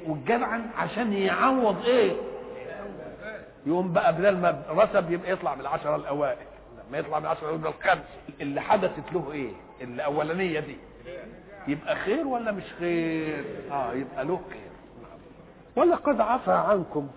والجدع 0.06 0.58
عشان 0.76 1.12
يعوض 1.12 1.84
إيه؟ 1.84 2.12
يقوم 3.66 3.92
بقى 3.92 4.12
بدل 4.14 4.36
ما 4.36 4.62
رسب 4.70 5.12
يبقى 5.12 5.32
يطلع 5.32 5.54
بالعشرة 5.54 5.96
الأوائل. 5.96 6.46
لما 6.94 7.00
يطلع 7.00 7.18
بالعشرة 7.18 7.50
يبقى 7.54 7.72
الخمس 7.72 8.04
اللي 8.40 8.61
حدثت 8.61 9.12
له 9.12 9.33
إيه؟ 9.33 9.50
الأولانية 9.80 10.61
دي. 10.61 10.76
يبقى 11.68 11.96
خير 11.96 12.26
ولا 12.26 12.52
مش 12.52 12.62
خير؟ 12.78 13.44
آه 13.70 13.92
يبقى 13.92 14.24
له 14.24 14.40
خير. 14.50 14.70
ولقد 15.76 16.20
عفى 16.20 16.52
عنكم 16.52 17.09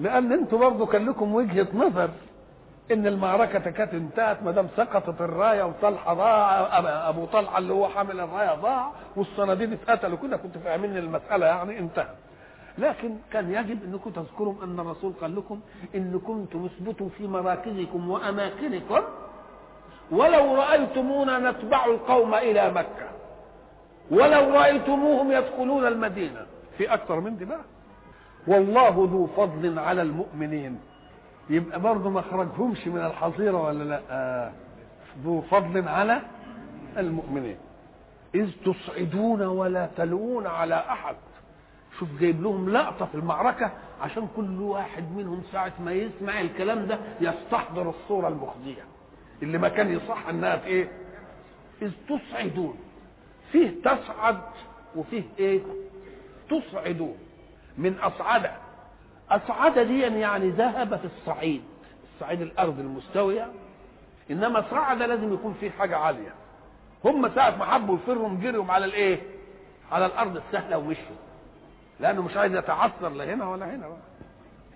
لأن 0.00 0.32
أنتوا 0.32 0.58
برضه 0.58 0.86
كان 0.86 1.06
لكم 1.06 1.34
وجهة 1.34 1.66
نظر 1.74 2.10
إن 2.92 3.06
المعركة 3.06 3.58
كانت 3.70 3.94
انتهت 3.94 4.42
ما 4.42 4.50
دام 4.50 4.68
سقطت 4.76 5.20
الراية 5.20 5.62
وطلحة 5.62 6.14
ضاع 6.14 6.78
أبو 7.08 7.24
طلحة 7.26 7.58
اللي 7.58 7.72
هو 7.72 7.88
حامل 7.88 8.20
الراية 8.20 8.54
ضاع 8.54 8.90
والصناديد 9.16 9.72
اتقتلوا. 9.72 10.18
كده 10.22 10.36
كنت 10.36 10.58
فاهمين 10.58 10.96
المسألة 10.96 11.46
يعني 11.46 11.78
انتهت. 11.78 12.14
لكن 12.80 13.16
كان 13.32 13.50
يجب 13.54 13.84
أنكم 13.84 14.10
تذكروا 14.10 14.54
أن 14.64 14.80
الرسول 14.80 15.12
قال 15.20 15.36
لكم 15.36 15.60
إن 15.94 16.20
كنتم 16.26 16.64
اثبتوا 16.64 17.08
في 17.08 17.26
مراكزكم 17.26 18.10
وأماكنكم 18.10 19.00
ولو 20.10 20.54
رأيتمونا 20.56 21.50
نتبع 21.50 21.84
القوم 21.84 22.34
إلى 22.34 22.70
مكة. 22.70 23.08
ولو 24.10 24.54
رأيتموهم 24.54 25.32
يدخلون 25.32 25.86
المدينة. 25.86 26.46
في 26.78 26.94
أكتر 26.94 27.20
من 27.20 27.36
دي 27.36 27.44
بقى 27.44 27.60
والله 28.46 28.88
ذو 28.88 29.26
فضل 29.26 29.78
على 29.78 30.02
المؤمنين. 30.02 30.80
يبقى 31.50 31.80
برضه 31.80 32.10
ما 32.10 32.20
خرجهمش 32.20 32.86
من 32.86 33.00
الحظيرة 33.00 33.62
ولا 33.62 33.84
لأ. 33.84 34.50
ذو 35.24 35.40
فضل 35.40 35.88
على 35.88 36.20
المؤمنين. 36.96 37.56
إذ 38.34 38.50
تصعدون 38.64 39.42
ولا 39.42 39.88
تلوون 39.96 40.46
على 40.46 40.74
أحد. 40.74 41.16
شوف 42.00 42.08
جايب 42.20 42.42
لهم 42.42 42.70
لقطة 42.70 43.06
في 43.06 43.14
المعركة 43.14 43.72
عشان 44.00 44.28
كل 44.36 44.60
واحد 44.60 45.04
منهم 45.16 45.42
ساعة 45.52 45.72
ما 45.80 45.92
يسمع 45.92 46.40
الكلام 46.40 46.86
ده 46.86 46.98
يستحضر 47.20 47.90
الصورة 47.90 48.28
المخزية. 48.28 48.84
اللي 49.42 49.58
ما 49.58 49.68
كان 49.68 49.92
يصح 49.92 50.28
إنها 50.28 50.56
في 50.56 50.66
إيه؟ 50.66 50.88
إذ 51.82 51.90
تصعدون. 52.08 52.76
فيه 53.52 53.70
تصعد 53.84 54.40
وفيه 54.96 55.22
إيه؟ 55.38 55.60
تصعدون. 56.50 57.16
من 57.78 57.98
أصعد. 57.98 58.50
أصعد 59.30 59.78
دي 59.78 60.00
يعني 60.00 60.50
ذهب 60.50 60.96
في 60.96 61.04
الصعيد. 61.04 61.62
الصعيد 62.14 62.40
الأرض 62.40 62.78
المستوية. 62.80 63.48
إنما 64.30 64.64
صعد 64.70 65.02
لازم 65.02 65.34
يكون 65.34 65.54
فيه 65.60 65.70
حاجة 65.70 65.96
عالية. 65.96 66.34
هم 67.04 67.28
ساعة 67.34 67.56
ما 67.56 67.64
حبوا 67.64 67.94
يفروا 67.96 68.28
جريهم 68.42 68.70
على 68.70 68.84
الإيه؟ 68.84 69.20
على 69.92 70.06
الأرض 70.06 70.36
السهلة 70.36 70.78
ومشوا 70.78 71.16
لأنه 72.00 72.22
مش 72.22 72.36
عايز 72.36 72.54
يتعثر 72.54 73.08
لا 73.08 73.34
هنا 73.34 73.48
ولا 73.48 73.66
هنا. 73.74 73.88
بقى. 73.88 73.98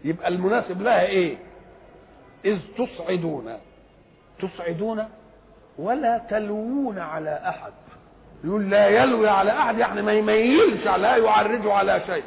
يبقى 0.04 0.28
المناسب 0.28 0.82
لها 0.82 1.02
إيه؟ 1.06 1.36
إذ 2.44 2.58
تصعدون. 2.78 3.58
تصعدون 4.42 5.08
ولا 5.78 6.18
تلوون 6.30 6.98
على 6.98 7.42
أحد. 7.48 7.72
يقول 8.44 8.70
لا 8.70 8.88
يلوي 8.88 9.28
على 9.28 9.50
أحد 9.50 9.78
يعني 9.78 10.02
ما 10.02 10.12
يميلش 10.12 10.84
لا 10.84 11.16
يعرج 11.16 11.66
على 11.66 12.02
شيء. 12.06 12.24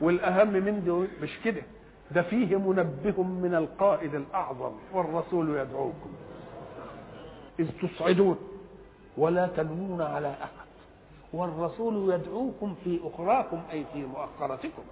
والأهم 0.00 0.48
من 0.48 0.84
دي 0.84 1.24
مش 1.24 1.38
كده. 1.44 1.62
ده 2.10 2.22
فيه 2.22 2.56
منبه 2.56 3.22
من 3.22 3.54
القائد 3.54 4.14
الأعظم 4.14 4.72
والرسول 4.92 5.48
يدعوكم. 5.56 6.10
إذ 7.60 7.68
تصعدون 7.82 8.38
ولا 9.16 9.46
تلوون 9.56 10.02
على 10.02 10.28
أحد. 10.30 10.67
والرسول 11.32 12.14
يدعوكم 12.14 12.74
في 12.84 13.00
أخراكم 13.04 13.60
أي 13.72 13.84
في 13.92 14.06
مؤخرتكم. 14.06 14.82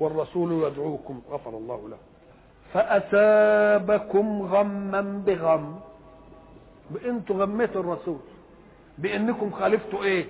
والرسول 0.00 0.52
يدعوكم 0.52 1.22
غفر 1.30 1.50
الله 1.50 1.88
له. 1.88 1.96
فاثابكم 2.72 4.42
غما 4.42 5.22
بغم. 5.26 5.80
أنتوا 7.04 7.36
غميتوا 7.36 7.80
الرسول. 7.80 8.18
بأنكم 8.98 9.50
خالفتوا 9.50 10.02
إيه؟ 10.04 10.26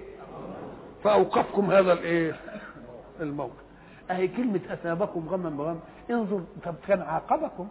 فأوقفكم 1.05 1.71
هذا 1.71 1.93
الإيه؟ 1.93 2.37
الموقف. 3.21 3.63
أهي 4.11 4.29
كلمة 4.29 4.61
اثابكم 4.71 5.29
غما 5.29 5.51
بغم. 5.51 5.81
انظر 6.11 6.41
طب 6.65 6.75
كان 6.89 7.03
عاقبكم؟ 7.03 7.69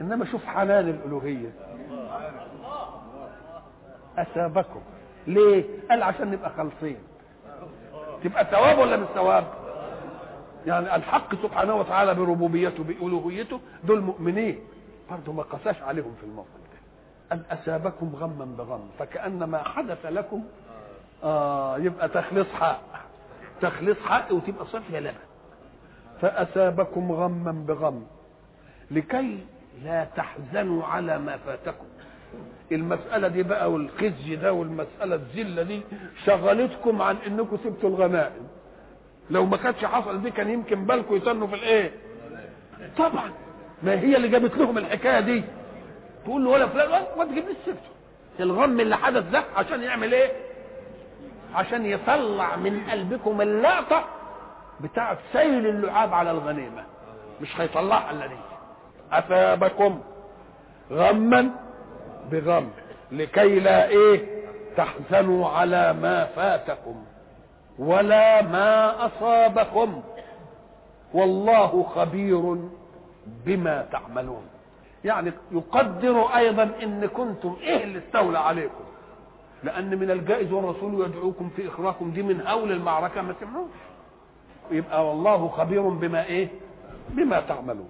إنما 0.00 0.24
شوف 0.24 0.44
حنان 0.44 0.88
الألوهية. 0.88 1.52
اثابكم 4.18 4.80
ليه؟ 5.26 5.64
قال 5.90 6.02
عشان 6.02 6.30
نبقى 6.30 6.50
خالصين. 6.56 6.96
تبقى 8.24 8.44
ثواب 8.44 8.78
ولا 8.78 8.96
مش 8.96 9.06
ثواب 9.14 9.44
يعني 10.66 10.96
الحق 10.96 11.34
سبحانه 11.42 11.74
وتعالى 11.74 12.14
بربوبيته 12.14 12.84
بألوهيته 12.84 13.60
دول 13.84 14.00
مؤمنين. 14.00 14.58
برضه 15.10 15.32
ما 15.32 15.42
قساش 15.42 15.82
عليهم 15.82 16.14
في 16.20 16.26
الموقف 16.26 16.48
ده. 16.48 16.76
أن 17.36 17.42
أثابكم 17.50 18.12
غما 18.16 18.44
بغم 18.58 18.90
فكأن 18.98 19.44
ما 19.44 19.58
حدث 19.62 20.06
لكم 20.06 20.44
آه 21.24 21.78
يبقى 21.78 22.08
تخليص 22.08 22.46
حق 22.60 22.80
تخليص 23.60 23.96
حق 24.06 24.32
وتبقى 24.32 24.66
صفية 24.66 24.98
لبن. 24.98 25.14
فأثابكم 26.20 27.12
غما 27.12 27.52
بغم 27.68 28.06
لكي 28.90 29.38
لا 29.84 30.04
تحزنوا 30.04 30.84
على 30.84 31.18
ما 31.18 31.36
فاتكم. 31.36 31.84
المسألة 32.72 33.28
دي 33.28 33.42
بقى 33.42 33.72
والخزي 33.72 34.36
ده 34.36 34.52
والمسألة 34.52 35.14
الذلة 35.14 35.62
دي 35.62 35.82
شغلتكم 36.24 37.02
عن 37.02 37.16
إنكم 37.26 37.56
سبتوا 37.64 37.88
الغنائم. 37.88 38.48
لو 39.30 39.46
ما 39.46 39.56
كانتش 39.56 39.84
حصل 39.84 40.22
دي 40.22 40.30
كان 40.30 40.50
يمكن 40.50 40.84
بالكم 40.84 41.16
يتنوا 41.16 41.46
في 41.46 41.54
الإيه؟ 41.54 41.90
طبعا. 42.98 43.30
ما 43.82 43.92
هي 44.00 44.16
اللي 44.16 44.28
جابت 44.28 44.56
لهم 44.56 44.78
الحكاية 44.78 45.20
دي. 45.20 45.42
تقول 46.24 46.44
له 46.44 46.50
ولا 46.50 46.66
فلان 46.66 47.02
ما 47.18 47.24
تجيبليش 47.24 47.56
سيرته. 47.64 47.80
الغم 48.40 48.80
اللي 48.80 48.96
حدث 48.96 49.30
ده 49.30 49.44
عشان 49.56 49.82
يعمل 49.82 50.14
إيه؟ 50.14 50.32
عشان 51.54 51.86
يطلع 51.86 52.56
من 52.56 52.80
قلبكم 52.90 53.40
اللقطة 53.40 54.04
بتاعة 54.80 55.18
سيل 55.32 55.66
اللعاب 55.66 56.14
على 56.14 56.30
الغنيمة. 56.30 56.84
مش 57.40 57.60
هيطلعها 57.60 58.10
إلا 58.10 58.26
دي. 58.26 58.36
أثابكم. 59.12 60.00
غما. 60.92 61.50
بغم 62.32 62.68
لكي 63.12 63.60
لا 63.60 63.88
إيه 63.88 64.24
تحزنوا 64.76 65.48
على 65.48 65.92
ما 65.92 66.24
فاتكم 66.24 66.94
ولا 67.78 68.42
ما 68.42 69.06
أصابكم 69.06 70.02
والله 71.14 71.82
خبير 71.94 72.56
بما 73.46 73.86
تعملون. 73.92 74.42
يعني 75.04 75.32
يقدر 75.52 76.22
أيضا 76.36 76.70
إن 76.82 77.06
كنتم 77.06 77.56
اللي 77.62 77.98
استولى 77.98 78.38
عليكم. 78.38 78.84
لأن 79.64 79.98
من 79.98 80.10
الجائز 80.10 80.52
والرسول 80.52 81.06
يدعوكم 81.06 81.50
في 81.56 81.68
إخراكم 81.68 82.10
دي 82.10 82.22
من 82.22 82.46
هول 82.46 82.72
المعركة 82.72 83.22
ما 83.22 83.34
سمعوش 83.40 83.70
يبقى 84.70 85.08
والله 85.08 85.48
خبير 85.48 85.82
بما 85.88 86.24
إيه؟ 86.24 86.48
بما 87.10 87.40
تعملون. 87.40 87.88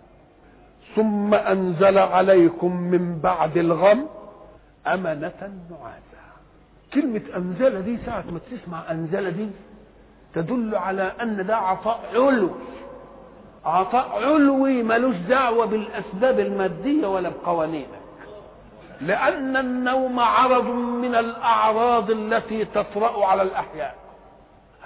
ثم 0.97 1.35
أنزل 1.35 1.99
عليكم 1.99 2.77
من 2.77 3.19
بعد 3.19 3.57
الغم 3.57 4.07
أمنة 4.87 5.33
نعاسا 5.71 6.17
كلمة 6.95 7.23
أنزل 7.37 7.83
دي 7.83 7.99
ساعة 8.07 8.25
ما 8.31 8.41
تسمع 8.51 8.91
أنزل 8.91 9.31
دي 9.37 9.49
تدل 10.35 10.75
على 10.75 11.13
أن 11.23 11.47
ده 11.47 11.57
عطاء 11.57 12.01
علوي. 12.15 12.51
عطاء 13.65 14.09
علوي 14.09 14.83
ملوش 14.83 15.17
دعوة 15.17 15.67
بالأسباب 15.67 16.41
المادية 16.41 17.07
ولا 17.07 17.29
بقوانينك. 17.29 17.87
لأن 19.01 19.57
النوم 19.57 20.21
عرض 20.21 20.65
من 20.75 21.15
الأعراض 21.15 22.11
التي 22.11 22.65
تطرأ 22.65 23.27
على 23.27 23.43
الأحياء. 23.43 23.95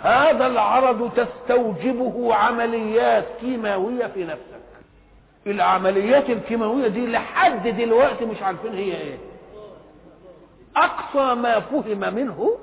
هذا 0.02 0.46
العرض 0.46 1.10
تستوجبه 1.16 2.34
عمليات 2.34 3.24
كيماوية 3.40 4.06
في 4.06 4.24
نفسك. 4.24 4.60
العمليات 5.46 6.30
الكيماوية 6.30 6.88
دي 6.88 7.06
لحد 7.06 7.68
دلوقتي 7.68 8.24
مش 8.24 8.42
عارفين 8.42 8.72
هي 8.74 8.96
إيه. 8.96 9.18
أقصى 10.76 11.34
ما 11.34 11.60
فهم 11.60 12.14
منه 12.14 12.58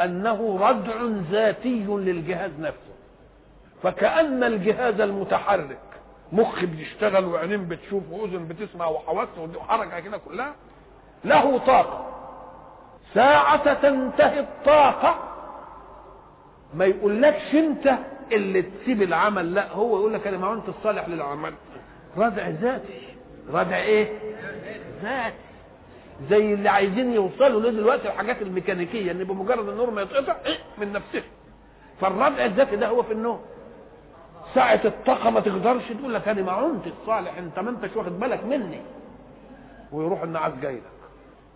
أنه 0.00 0.68
ردع 0.68 0.94
ذاتي 1.30 1.84
للجهاز 1.88 2.50
نفسه. 2.60 2.94
فكأن 3.82 4.44
الجهاز 4.44 5.00
المتحرك 5.00 5.78
مخ 6.32 6.64
بيشتغل 6.64 7.24
وعينين 7.24 7.68
بتشوف 7.68 8.02
وأذن 8.10 8.48
بتسمع 8.48 8.86
وحواس 8.86 9.28
وحركة 9.56 10.00
كده 10.00 10.18
كلها 10.18 10.54
له 11.24 11.58
طاقة. 11.58 12.06
ساعة 13.14 13.74
تنتهي 13.74 14.40
الطاقة 14.40 15.18
ما 16.74 16.84
يقولكش 16.84 17.54
أنت 17.54 17.94
اللي 18.32 18.62
تسيب 18.62 19.02
العمل 19.02 19.54
لا 19.54 19.72
هو 19.72 19.98
يقول 19.98 20.14
لك 20.14 20.26
أنا 20.26 20.36
ما 20.38 20.52
أنت 20.52 20.68
الصالح 20.68 21.08
للعمل. 21.08 21.54
ردع 22.16 22.48
ذاتي. 22.48 23.08
ردع 23.52 23.76
إيه؟ 23.76 24.18
ذاتي. 25.02 25.36
زي 26.30 26.54
اللي 26.54 26.68
عايزين 26.68 27.12
يوصلوا 27.12 27.60
له 27.60 27.70
دلوقتي 27.70 28.08
الحاجات 28.08 28.42
الميكانيكية 28.42 29.10
إن 29.10 29.24
بمجرد 29.24 29.68
النور 29.68 29.90
ما 29.90 30.02
يتقطع 30.02 30.36
إيه؟ 30.46 30.58
من 30.78 30.92
نفسه. 30.92 31.22
فالردع 32.00 32.44
الذاتي 32.44 32.76
ده 32.76 32.88
هو 32.88 33.02
في 33.02 33.12
النوم. 33.12 33.40
ساعة 34.54 34.80
الطاقة 34.84 35.30
ما 35.30 35.40
تقدرش 35.40 35.82
تقول 36.00 36.14
لك 36.14 36.28
أنا 36.28 36.42
ما 36.42 36.52
عنت 36.52 36.86
الصالح 36.86 37.38
أنت 37.38 37.58
ما 37.58 37.70
أنتش 37.70 37.96
واخد 37.96 38.20
بالك 38.20 38.44
مني. 38.44 38.80
ويروح 39.92 40.22
النعاس 40.22 40.52
جاي 40.62 40.74
لك. 40.74 40.82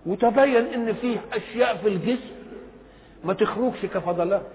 وتبين 0.07 0.66
إن 0.66 0.93
فيه 0.95 1.18
أشياء 1.32 1.76
في 1.76 1.89
الجسم 1.89 2.30
ما 3.24 3.32
تخرجش 3.32 3.87
كفضلات. 3.87 4.47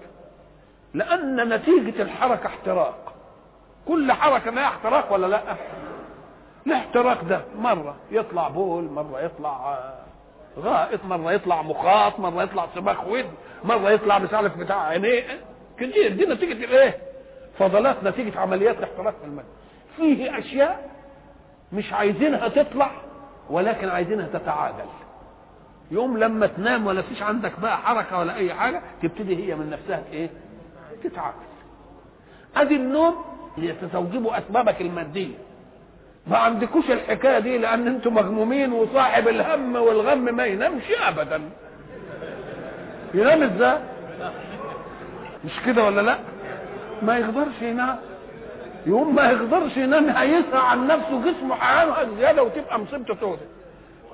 لأن 0.94 1.48
نتيجة 1.48 2.02
الحركة 2.02 2.46
احتراق. 2.46 3.12
كل 3.88 4.12
حركة 4.12 4.50
لها 4.50 4.66
احتراق 4.66 5.12
ولا 5.12 5.26
لأ؟ 5.26 5.56
الاحتراق 6.66 7.24
ده. 7.24 7.40
مرة 7.58 7.96
يطلع 8.10 8.48
بول 8.48 8.84
مرة 8.84 9.20
يطلع 9.20 9.78
غائط 10.58 11.04
مرة 11.04 11.32
يطلع 11.32 11.62
مخاط 11.62 12.20
مرة 12.20 12.42
يطلع 12.42 12.66
صباح 12.74 13.06
ود 13.06 13.26
مرة 13.64 13.90
يطلع 13.90 14.18
مش 14.18 14.34
عارف 14.34 14.56
بتاع 14.58 14.82
عينيه. 14.82 15.22
كتير 15.78 16.12
دي 16.12 16.26
نتيجة 16.26 16.64
الايه 16.64 16.96
فضلات 17.58 18.04
نتيجة 18.04 18.40
عمليات 18.40 18.78
الاحتراق 18.78 19.14
في 19.20 19.24
الماء 19.24 19.44
فيه 19.96 20.38
أشياء 20.38 20.90
مش 21.72 21.92
عايزينها 21.92 22.48
تطلع 22.48 22.90
ولكن 23.50 23.88
عايزينها 23.88 24.26
تتعادل. 24.26 24.84
يوم 25.90 26.18
لما 26.18 26.46
تنام 26.46 26.86
ولا 26.86 27.02
فيش 27.02 27.22
عندك 27.22 27.60
بقى 27.60 27.78
حركة 27.78 28.18
ولا 28.18 28.36
أي 28.36 28.54
حاجة 28.54 28.82
تبتدي 29.02 29.46
هي 29.46 29.54
من 29.54 29.70
نفسها 29.70 30.02
إيه؟ 30.12 30.30
تتعادل. 31.04 31.36
ادي 32.56 32.76
النوم 32.76 33.14
لتستوجبوا 33.58 34.38
أسبابك 34.38 34.80
المادية. 34.80 35.34
ما 36.26 36.38
عندكوش 36.38 36.90
الحكاية 36.90 37.38
دي 37.38 37.58
لأن 37.58 37.86
أنتم 37.86 38.14
مغمومين 38.14 38.72
وصاحب 38.72 39.28
الهم 39.28 39.76
والغم 39.76 40.18
ما 40.36 40.44
ينامش 40.46 40.82
ابدا. 41.06 41.40
ينام 43.14 43.42
إزاي؟ 43.42 43.78
مش 45.44 45.52
كده 45.66 45.84
ولا 45.84 46.00
لأ؟ 46.00 46.18
ما 47.02 47.16
يقدرش 47.18 47.62
ينام. 47.62 47.96
يوم 48.86 49.14
ما 49.14 49.30
يقدرش 49.30 49.76
ينام 49.76 50.08
هيسعى 50.08 50.60
عن 50.70 50.86
نفسه 50.86 51.22
جسمه 51.24 51.54
هيعمل 51.54 52.16
زيادة 52.18 52.42
وتبقى 52.42 52.80
مصيبته 52.80 53.16
سودة. 53.20 53.40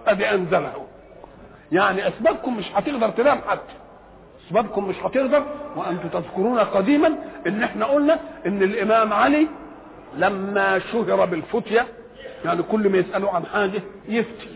أدي 0.06 0.30
انزله 0.30 0.72
يعني 1.72 2.08
أسبابكم 2.08 2.56
مش 2.56 2.64
هتقدر 2.74 3.08
تنام 3.08 3.38
حتى. 3.48 3.72
أسبابكم 4.46 4.88
مش 4.88 4.96
هتقدر 5.04 5.44
وأنتم 5.76 6.08
تذكرون 6.08 6.58
قديما 6.58 7.14
إن 7.46 7.62
إحنا 7.62 7.86
قلنا 7.86 8.18
إن 8.46 8.62
الإمام 8.62 9.12
علي 9.12 9.46
لما 10.16 10.78
شهر 10.78 11.24
بالفتية 11.24 11.86
يعني 12.44 12.62
كل 12.62 12.88
ما 12.88 12.98
يسألوا 12.98 13.30
عن 13.30 13.46
حاجة 13.46 13.82
يفتي. 14.08 14.48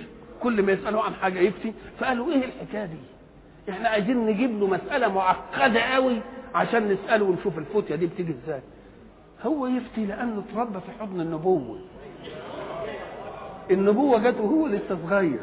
كل 0.42 0.62
ما 0.62 0.72
يسألوا 0.72 1.02
عن 1.02 1.14
حاجة 1.14 1.38
يفتي. 1.38 1.72
فقالوا 1.98 2.32
إيه 2.32 2.44
الحكاية 2.44 2.84
دي؟ 2.84 2.96
إحنا 3.70 3.88
عايزين 3.88 4.26
نجيب 4.26 4.60
له 4.60 4.66
مسألة 4.66 5.08
معقدة 5.08 5.80
قوي 5.80 6.16
عشان 6.54 6.88
نسأله 6.92 7.24
ونشوف 7.24 7.58
الفتية 7.58 7.94
دي 7.94 8.06
بتيجي 8.06 8.34
إزاي. 8.44 8.60
هو 9.46 9.66
يفتي 9.66 10.06
لأنه 10.06 10.42
اتربى 10.50 10.78
في 10.80 10.92
حضن 11.00 11.20
النبوة. 11.20 11.78
النبوة 13.70 14.18
جت 14.18 14.40
وهو 14.40 14.66
لسه 14.66 14.98
صغير. 15.08 15.38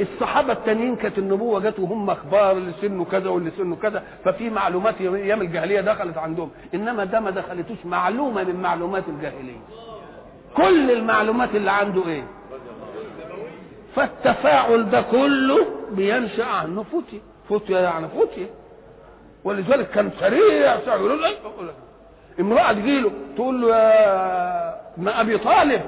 الصحابة 0.00 0.52
التانيين 0.52 0.96
كانت 0.96 1.18
النبوة 1.18 1.60
جت 1.60 1.78
وهم 1.78 2.10
أخبار 2.10 2.52
اللي 2.52 2.72
سنه 2.80 3.04
كذا 3.04 3.28
واللي 3.30 3.50
سنه 3.50 3.76
كذا 3.76 4.02
ففي 4.24 4.50
معلومات 4.50 5.00
أيام 5.00 5.40
الجاهلية 5.40 5.80
دخلت 5.80 6.18
عندهم. 6.18 6.50
إنما 6.74 7.04
ده 7.04 7.20
ما 7.20 7.30
دخلتوش 7.30 7.78
معلومة 7.84 8.44
من 8.44 8.56
معلومات 8.62 9.04
الجاهلية. 9.08 9.60
كل 10.56 10.90
المعلومات 10.90 11.54
اللي 11.54 11.70
عنده 11.70 12.06
إيه؟ 12.06 12.24
فالتفاعل 13.96 14.90
ده 14.90 15.00
كله 15.02 15.66
بينشأ 15.90 16.44
عنه 16.44 16.82
فتية 16.82 17.20
فتية 17.50 17.78
يعني 17.78 18.08
فتية 18.08 18.50
ولذلك 19.44 19.90
كان 19.90 20.10
سريع 20.20 20.80
سريع. 20.80 20.94
يقول 20.96 21.22
له 21.22 21.30
امرأة 22.40 22.72
تجيله 22.72 23.10
تقول 23.36 23.62
له 23.62 23.68
يا 23.68 24.74
ابن 24.96 25.08
أبي 25.08 25.38
طالب 25.38 25.82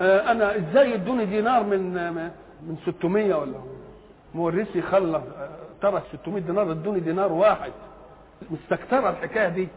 أنا 0.00 0.56
إزاي 0.56 0.94
ادوني 0.94 1.24
دينار 1.24 1.62
من 1.62 2.12
من 2.62 2.76
600 2.86 3.34
ولا 3.34 3.54
مورثي 4.34 4.82
خلى 4.82 5.22
ترك 5.82 6.02
600 6.22 6.42
دينار 6.42 6.70
ادوني 6.70 7.00
دينار 7.00 7.32
واحد. 7.32 7.72
مستكترة 8.50 9.10
الحكاية 9.10 9.48
دي. 9.48 9.68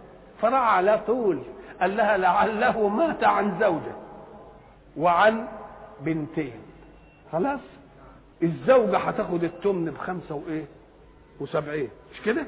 فراح 0.41 0.61
على 0.75 0.99
طول. 1.07 1.39
قال 1.81 1.97
لها 1.97 2.17
لعله 2.17 2.87
مات 2.87 3.23
عن 3.23 3.57
زوجة. 3.59 3.95
وعن 4.97 5.47
بنتين. 6.01 6.53
خلاص؟ 7.31 7.59
الزوجة 8.43 8.97
هتاخد 8.97 9.43
التمن 9.43 9.85
بخمسة 9.91 10.35
وإيه؟ 10.35 10.65
وسبعين. 11.39 11.89
مش 12.13 12.21
كده؟ 12.21 12.45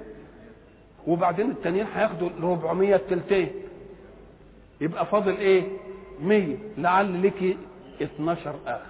وبعدين 1.08 1.52
التانيين 1.52 1.88
هياخدوا 1.95 2.30
400 2.39 2.95
التلتين. 2.95 3.52
يبقى 4.82 5.06
فاضل 5.06 5.38
إيه؟ 5.38 5.64
100 6.22 6.56
لعل 6.78 7.24
لك 7.24 7.58
12 8.02 8.56
أخ. 8.68 8.82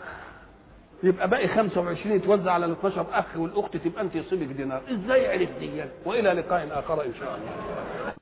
يبقى 1.03 1.29
باقي 1.29 1.47
25 1.47 2.15
يتوزع 2.15 2.51
على 2.51 2.65
ال 2.65 2.71
12 2.71 3.05
أخ 3.13 3.25
والأخت 3.37 3.77
تبقى 3.77 4.01
أنت 4.01 4.15
يصيبك 4.15 4.55
دينار. 4.55 4.81
إزاي 4.91 5.31
عرفت 5.39 5.59
دي؟ 5.59 5.83
وإلى 6.05 6.29
لقاء 6.33 6.79
آخر 6.79 7.05
إن 7.05 7.13
شاء 7.19 7.35
الله. 7.35 8.13